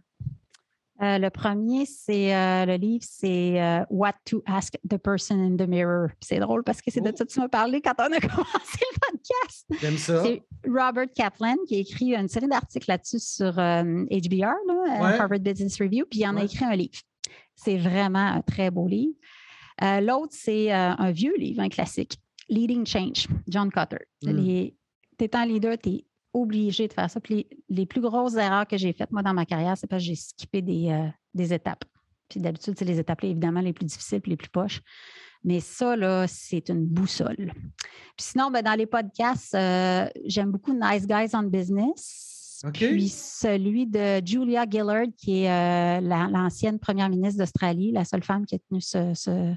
Euh, 1.03 1.17
le 1.17 1.31
premier, 1.31 1.87
c'est 1.87 2.35
euh, 2.35 2.67
le 2.67 2.75
livre, 2.75 3.03
c'est 3.09 3.59
What 3.89 4.17
to 4.27 4.43
Ask 4.45 4.75
the 4.87 4.99
Person 4.99 5.37
in 5.41 5.57
the 5.57 5.67
Mirror. 5.67 6.09
C'est 6.21 6.41
drôle 6.41 6.63
parce 6.63 6.83
que 6.83 6.91
c'est 6.91 7.01
de 7.01 7.09
oh. 7.09 7.17
ça 7.17 7.25
que 7.25 7.31
tu 7.31 7.41
m'as 7.41 7.49
parlé 7.49 7.81
quand 7.81 7.95
on 8.01 8.13
a 8.13 8.21
commencé 8.21 8.81
le 8.93 8.99
podcast. 9.01 9.67
J'aime 9.81 9.97
ça. 9.97 10.23
C'est 10.23 10.43
Robert 10.67 11.07
Kaplan 11.15 11.57
qui 11.67 11.77
a 11.77 11.79
écrit 11.79 12.15
une 12.15 12.29
série 12.29 12.49
d'articles 12.49 12.91
là-dessus 12.91 13.19
sur 13.19 13.53
HBR, 13.53 14.53
Harvard 15.01 15.41
Business 15.41 15.81
Review, 15.81 16.05
puis 16.05 16.21
il 16.21 16.27
en 16.27 16.37
a 16.37 16.45
écrit 16.45 16.67
un 16.67 16.77
livre. 16.77 17.01
C'est 17.55 17.79
vraiment 17.79 18.27
un 18.27 18.43
très 18.43 18.71
beau 18.71 18.87
livre. 18.87 19.15
L'autre, 19.81 20.35
c'est 20.37 20.71
un 20.71 21.11
vieux 21.13 21.35
livre, 21.39 21.63
un 21.63 21.71
classique, 21.71 22.19
Leading 22.51 22.85
Change, 22.85 23.29
John 23.49 23.71
Cotter. 23.71 24.05
Mm. 24.23 24.71
Tu 25.19 25.25
es 25.25 25.37
un 25.37 25.47
leader, 25.47 25.79
tu 25.79 25.91
es 25.91 26.05
obligé 26.33 26.89
de 26.89 26.93
faire 26.93 27.11
ça. 27.11 27.21
Puis 27.21 27.47
les, 27.69 27.87
plus 27.87 28.01
grosses 28.01 28.35
erreurs 28.35 28.67
que 28.67 28.77
j'ai 28.77 28.93
faites, 28.93 29.11
moi, 29.11 29.23
dans 29.23 29.35
ma 29.35 29.47
carrière, 29.47 29.77
c'est 29.77 29.87
parce 29.87 30.03
que 30.03 30.09
j'ai 30.09 30.15
skippé 30.15 30.63
des, 30.63 30.91
euh, 30.91 31.09
des 31.35 31.53
étapes. 31.53 31.85
Puis 32.29 32.41
d'habitude, 32.41 32.75
c'est 32.79 32.85
les 32.85 32.99
étapes, 32.99 33.25
évidemment, 33.25 33.61
les 33.61 33.73
plus 33.73 33.87
difficiles 33.87 34.21
les 34.27 34.37
plus 34.37 34.49
poches. 34.49 34.81
Mais 35.43 35.61
ça, 35.61 35.97
là, 35.97 36.27
c'est 36.29 36.69
une 36.69 36.85
boussole. 36.85 37.53
Puis 38.17 38.27
sinon, 38.27 38.51
ben, 38.51 38.63
dans 38.63 38.75
les 38.75 38.87
podcasts, 38.87 39.55
euh, 39.55 40.07
j'aime 40.27 40.51
beaucoup 40.51 40.73
Nice 40.73 41.07
Guys 41.07 41.31
on 41.35 41.45
Business. 41.45 42.63
Puis 42.75 43.09
celui 43.09 43.87
de 43.87 44.21
Julia 44.25 44.67
Gillard, 44.69 45.07
qui 45.17 45.45
est 45.45 45.51
euh, 45.51 46.01
l'ancienne 46.01 46.79
première 46.79 47.09
ministre 47.09 47.39
d'Australie, 47.39 47.91
la 47.91 48.05
seule 48.05 48.23
femme 48.23 48.45
qui 48.45 48.57
a 48.57 48.59
tenu 48.59 48.83
ce. 48.83 49.55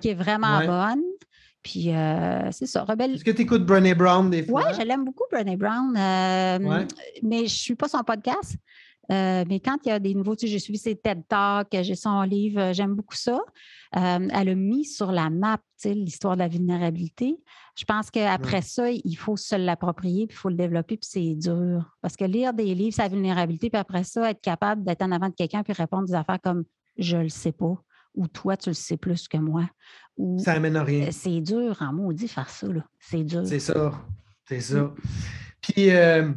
qui 0.00 0.08
est 0.08 0.14
vraiment 0.14 0.64
bonne. 0.64 1.02
Puis 1.62 1.94
euh, 1.94 2.50
c'est 2.52 2.66
ça, 2.66 2.84
Rebelle. 2.84 3.14
Est-ce 3.14 3.24
que 3.24 3.30
tu 3.30 3.42
écoutes 3.42 3.64
Brené 3.64 3.94
Brown 3.94 4.30
des 4.30 4.42
fois? 4.42 4.64
Oui, 4.66 4.74
je 4.78 4.82
l'aime 4.82 5.04
beaucoup, 5.04 5.24
Brené 5.30 5.56
Brown. 5.56 5.94
Euh, 5.96 6.86
mais 7.22 7.38
je 7.38 7.42
ne 7.42 7.48
suis 7.48 7.74
pas 7.74 7.88
son 7.88 8.02
podcast. 8.02 8.56
Euh, 9.10 9.44
mais 9.48 9.58
quand 9.58 9.78
il 9.84 9.88
y 9.88 9.92
a 9.92 9.98
des 9.98 10.14
nouveaux, 10.14 10.36
tu 10.36 10.46
sais, 10.46 10.52
j'ai 10.52 10.58
suivi 10.58 10.78
ses 10.78 10.94
TED 10.94 11.22
Talks, 11.28 11.68
j'ai 11.80 11.94
son 11.94 12.22
livre, 12.22 12.72
j'aime 12.74 12.94
beaucoup 12.94 13.16
ça. 13.16 13.38
elle 13.92 14.48
a 14.48 14.54
mis 14.54 14.84
sur 14.84 15.10
la 15.12 15.30
map 15.30 15.58
l'histoire 15.84 16.34
de 16.34 16.40
la 16.40 16.48
vulnérabilité. 16.48 17.36
Je 17.76 17.84
pense 17.84 18.10
qu'après 18.10 18.60
ça, 18.60 18.90
il 18.90 19.16
faut 19.16 19.36
se 19.36 19.54
l'approprier, 19.56 20.26
puis 20.26 20.36
il 20.36 20.38
faut 20.38 20.48
le 20.48 20.56
développer, 20.56 20.96
puis 20.96 21.08
c'est 21.10 21.34
dur. 21.34 21.96
Parce 22.02 22.16
que 22.16 22.24
lire 22.24 22.52
des 22.52 22.74
livres, 22.74 22.94
sa 22.94 23.08
vulnérabilité, 23.08 23.70
puis 23.70 23.78
après 23.78 24.04
ça, 24.04 24.30
être 24.30 24.40
capable 24.40 24.84
d'être 24.84 25.02
en 25.02 25.12
avant 25.12 25.28
de 25.28 25.34
quelqu'un, 25.34 25.62
puis 25.62 25.72
répondre 25.72 26.06
des 26.06 26.14
affaires 26.14 26.40
comme 26.42 26.64
je 26.98 27.16
le 27.16 27.28
sais 27.28 27.52
pas, 27.52 27.80
ou 28.14 28.26
toi, 28.26 28.56
tu 28.56 28.70
le 28.70 28.74
sais 28.74 28.96
plus 28.96 29.28
que 29.28 29.38
moi. 29.38 29.64
Ça 30.38 30.52
amène 30.52 30.76
à 30.76 30.84
rien. 30.84 31.06
Euh, 31.06 31.12
c'est 31.12 31.40
dur 31.40 31.76
en 31.80 31.92
maudit 31.92 32.28
faire 32.28 32.50
ça. 32.50 32.66
C'est 32.98 33.22
dur. 33.22 33.42
C'est 33.46 33.60
ça. 33.60 33.92
C'est 34.48 34.60
ça. 34.60 34.82
Mm. 34.82 34.94
Puis, 35.60 35.90
euh, 35.90 36.32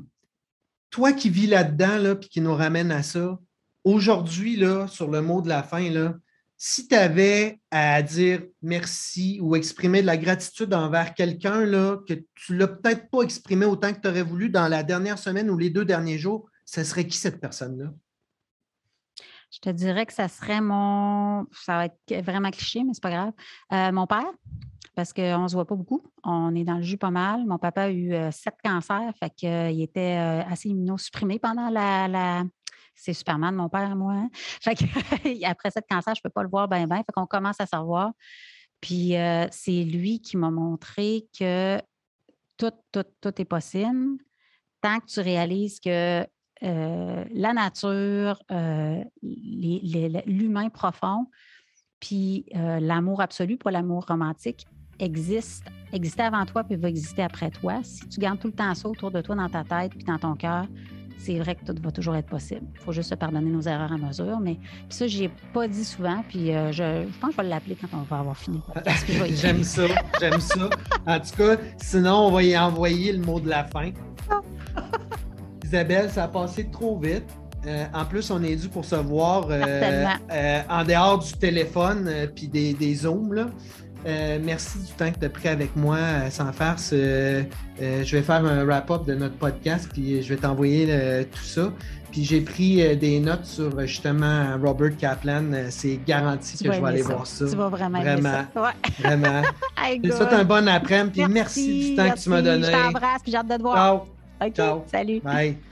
toi 0.89 1.13
qui 1.13 1.30
vis 1.30 1.48
là-dedans, 1.48 1.98
là, 1.98 2.15
puis 2.15 2.30
qui 2.30 2.41
nous 2.41 2.54
ramène 2.54 2.91
à 2.91 3.02
ça, 3.02 3.39
aujourd'hui, 3.84 4.56
là, 4.58 4.88
sur 4.88 5.10
le 5.10 5.22
mot 5.22 5.41
de 5.41 5.50
la 5.50 5.63
fin, 5.63 5.89
là, 5.89 6.15
si 6.63 6.88
tu 6.88 6.94
avais 6.94 7.60
à 7.72 8.04
dire 8.04 8.44
merci 8.62 9.39
ou 9.41 9.56
exprimer 9.56 10.02
de 10.02 10.06
la 10.06 10.17
gratitude 10.17 10.76
envers 10.76 11.15
quelqu'un 11.15 11.65
là, 11.65 11.98
que 12.08 12.13
tu 12.36 12.54
ne 12.54 12.60
l'as 12.60 12.67
peut-être 12.67 13.10
pas 13.10 13.24
exprimé 13.24 13.65
autant 13.65 13.91
que 13.91 14.00
tu 14.00 14.08
aurais 14.08 14.22
voulu 14.22 14.50
dans 14.50 14.67
la 14.67 14.84
dernière 14.84 15.17
semaine 15.17 15.50
ou 15.50 15.58
les 15.58 15.72
deux 15.72 15.86
derniers 15.86 16.20
jours, 16.20 16.48
ce 16.65 16.84
serait 16.84 17.08
qui 17.08 17.17
cette 17.17 17.41
personne-là? 17.41 17.91
Je 19.52 19.60
te 19.60 19.70
dirais 19.70 20.06
que 20.06 20.14
ça 20.14 20.28
serait 20.30 20.62
mon. 20.62 21.46
Ça 21.52 21.76
va 21.76 21.86
être 21.86 22.26
vraiment 22.26 22.52
cliché, 22.52 22.84
mais 22.84 22.94
c'est 22.94 23.04
pas 23.04 23.12
grave. 23.12 23.34
Euh, 23.74 23.92
mon 23.92 24.08
père, 24.08 24.32
parce 24.96 25.12
qu'on 25.12 25.44
ne 25.44 25.48
se 25.48 25.54
voit 25.54 25.68
pas 25.68 25.76
beaucoup. 25.76 26.02
On 26.24 26.56
est 26.56 26.64
dans 26.64 26.78
le 26.78 26.84
jus 26.84 26.98
pas 26.98 27.12
mal. 27.12 27.46
Mon 27.46 27.58
papa 27.58 27.84
a 27.84 27.90
eu 27.90 28.14
euh, 28.14 28.32
sept 28.32 28.56
cancers, 28.64 29.14
fait 29.20 29.30
qu'il 29.36 29.50
euh, 29.50 29.68
était 29.68 30.16
assez 30.16 30.70
immunosupprimé 30.70 31.38
pendant 31.38 31.70
la. 31.70 32.44
C'est 32.96 33.14
Superman, 33.14 33.56
mon 33.56 33.68
père, 33.68 33.96
moi. 33.96 34.14
Hein. 34.14 34.30
Fait 34.62 34.76
que, 34.76 35.46
après 35.46 35.72
sept 35.72 35.86
cancers, 35.90 36.14
je 36.14 36.20
ne 36.20 36.24
peux 36.24 36.30
pas 36.30 36.44
le 36.44 36.50
voir 36.50 36.68
bien, 36.68 36.86
bien. 36.86 36.98
Fait 36.98 37.12
qu'on 37.14 37.26
commence 37.26 37.60
à 37.60 37.66
savoir. 37.66 38.12
Puis 38.80 39.14
c'est 39.52 39.84
lui 39.84 40.22
qui 40.22 40.38
m'a 40.38 40.52
montré 40.52 41.28
que 41.38 41.82
tout, 42.58 42.72
tout, 42.92 43.06
tout 43.22 43.42
est 43.42 43.46
possible 43.46 44.18
tant 44.82 45.00
que 45.00 45.06
tu 45.06 45.20
réalises 45.20 45.80
que 45.80 46.26
euh, 46.63 47.24
la 47.34 47.54
nature, 47.54 48.41
euh, 48.52 49.04
l'humain 49.24 50.69
profond, 50.69 51.26
puis 52.00 52.45
euh, 52.56 52.80
l'amour 52.80 53.21
absolu, 53.21 53.58
pas 53.58 53.71
l'amour 53.71 54.06
romantique, 54.08 54.67
existe, 55.00 55.65
existait 55.91 56.24
avant 56.24 56.45
toi 56.45 56.63
puis 56.63 56.76
va 56.76 56.89
exister 56.89 57.24
après 57.24 57.50
toi. 57.50 57.80
Si 57.84 58.08
tu 58.08 58.19
gardes 58.19 58.39
tout 58.39 58.47
le 58.47 58.54
temps 58.54 58.76
ça 58.76 58.88
autour 58.88 59.10
de 59.10 59.21
toi 59.21 59.36
dans 59.36 59.50
ta 59.50 59.63
tête 59.63 59.93
puis 59.93 60.04
dans 60.04 60.19
ton 60.19 60.36
cœur, 60.36 60.67
c'est 61.17 61.39
vrai 61.39 61.56
que 61.56 61.65
tout 61.65 61.76
va 61.82 61.91
toujours 61.91 62.15
être 62.15 62.28
possible. 62.28 62.65
Il 62.76 62.80
faut 62.80 62.91
juste 62.91 63.10
se 63.10 63.15
pardonner 63.15 63.50
nos 63.50 63.62
erreurs 63.62 63.91
à 63.91 63.97
mesure. 63.97 64.39
Mais 64.39 64.58
ça, 64.89 65.08
je 65.08 65.24
ai 65.24 65.32
pas 65.54 65.67
dit 65.67 65.86
souvent. 65.86 66.24
Puis 66.28 66.47
je, 66.47 67.06
pense 67.19 67.36
que 67.36 67.36
je 67.38 67.41
vais 67.43 67.50
l'appeler 67.50 67.78
quand 67.80 67.95
on 67.95 68.02
va 68.02 68.19
avoir 68.19 68.38
fini. 68.38 68.60
j'aime 69.36 69.63
ça, 69.63 69.86
j'aime 70.19 70.39
ça. 70.39 70.67
En 71.06 71.19
tout 71.19 71.38
cas, 71.38 71.58
sinon, 71.78 72.28
on 72.28 72.32
va 72.32 72.43
y 72.43 72.58
envoyer 72.58 73.13
le 73.13 73.24
mot 73.24 73.39
de 73.39 73.50
la 73.50 73.63
fin. 73.65 73.91
Isabelle, 75.71 76.10
ça 76.10 76.25
a 76.25 76.27
passé 76.27 76.67
trop 76.69 76.99
vite. 76.99 77.23
Euh, 77.65 77.86
en 77.93 78.03
plus, 78.03 78.29
on 78.29 78.43
est 78.43 78.57
dû 78.57 78.67
pour 78.67 78.84
se 78.84 78.95
voir 78.95 79.47
euh, 79.49 80.05
euh, 80.29 80.62
en 80.69 80.84
dehors 80.84 81.19
du 81.19 81.31
téléphone 81.31 82.12
puis 82.36 82.49
des, 82.49 82.73
des 82.73 82.93
Zooms. 82.93 83.34
Là. 83.34 83.47
merci 84.43 84.79
du 84.79 84.91
temps 84.91 85.10
que 85.10 85.19
tu 85.19 85.25
as 85.25 85.29
pris 85.29 85.47
avec 85.47 85.73
moi 85.77 85.97
sans 86.29 86.51
farce. 86.51 86.89
je 86.91 87.45
vais 87.79 88.21
faire 88.21 88.43
un 88.43 88.65
wrap-up 88.65 89.05
de 89.05 89.15
notre 89.15 89.36
podcast 89.36 89.88
puis 89.93 90.21
je 90.21 90.34
vais 90.34 90.41
t'envoyer 90.41 91.25
tout 91.31 91.43
ça. 91.43 91.71
Puis 92.12 92.25
j'ai 92.25 92.41
pris 92.41 92.97
des 92.97 93.21
notes 93.21 93.45
sur 93.45 93.79
justement 93.88 94.57
Robert 94.62 94.97
Kaplan. 94.97 95.45
C'est 95.69 96.01
garanti 96.05 96.62
que 96.62 96.73
je 96.73 96.81
vais 96.81 96.86
aller 96.86 97.01
voir 97.01 97.25
ça. 97.25 97.45
Tu 97.47 97.55
vas 97.55 97.69
vraiment 97.69 98.01
Vraiment. 98.01 98.45
Vraiment. 98.99 99.41
Je 100.03 100.10
te 100.10 100.15
souhaite 100.15 100.34
un 100.34 100.43
bon 100.43 100.67
après-midi. 100.67 101.23
Puis 101.23 101.34
merci, 101.34 101.89
du 101.91 101.95
temps 101.95 102.12
que 102.12 102.19
tu 102.19 102.29
m'as 102.29 102.41
donné. 102.41 102.65
Je 102.65 102.71
t'embrasse 102.71 103.21
puis 103.23 103.31
j'ai 103.31 103.38
hâte 103.38 103.47
de 103.47 103.55
te 103.55 103.62
voir. 103.62 103.75
Ciao. 103.75 104.11
OK. 104.41 104.54
Ciao. 104.56 104.84
Salut. 104.88 105.23
Bye. 105.23 105.70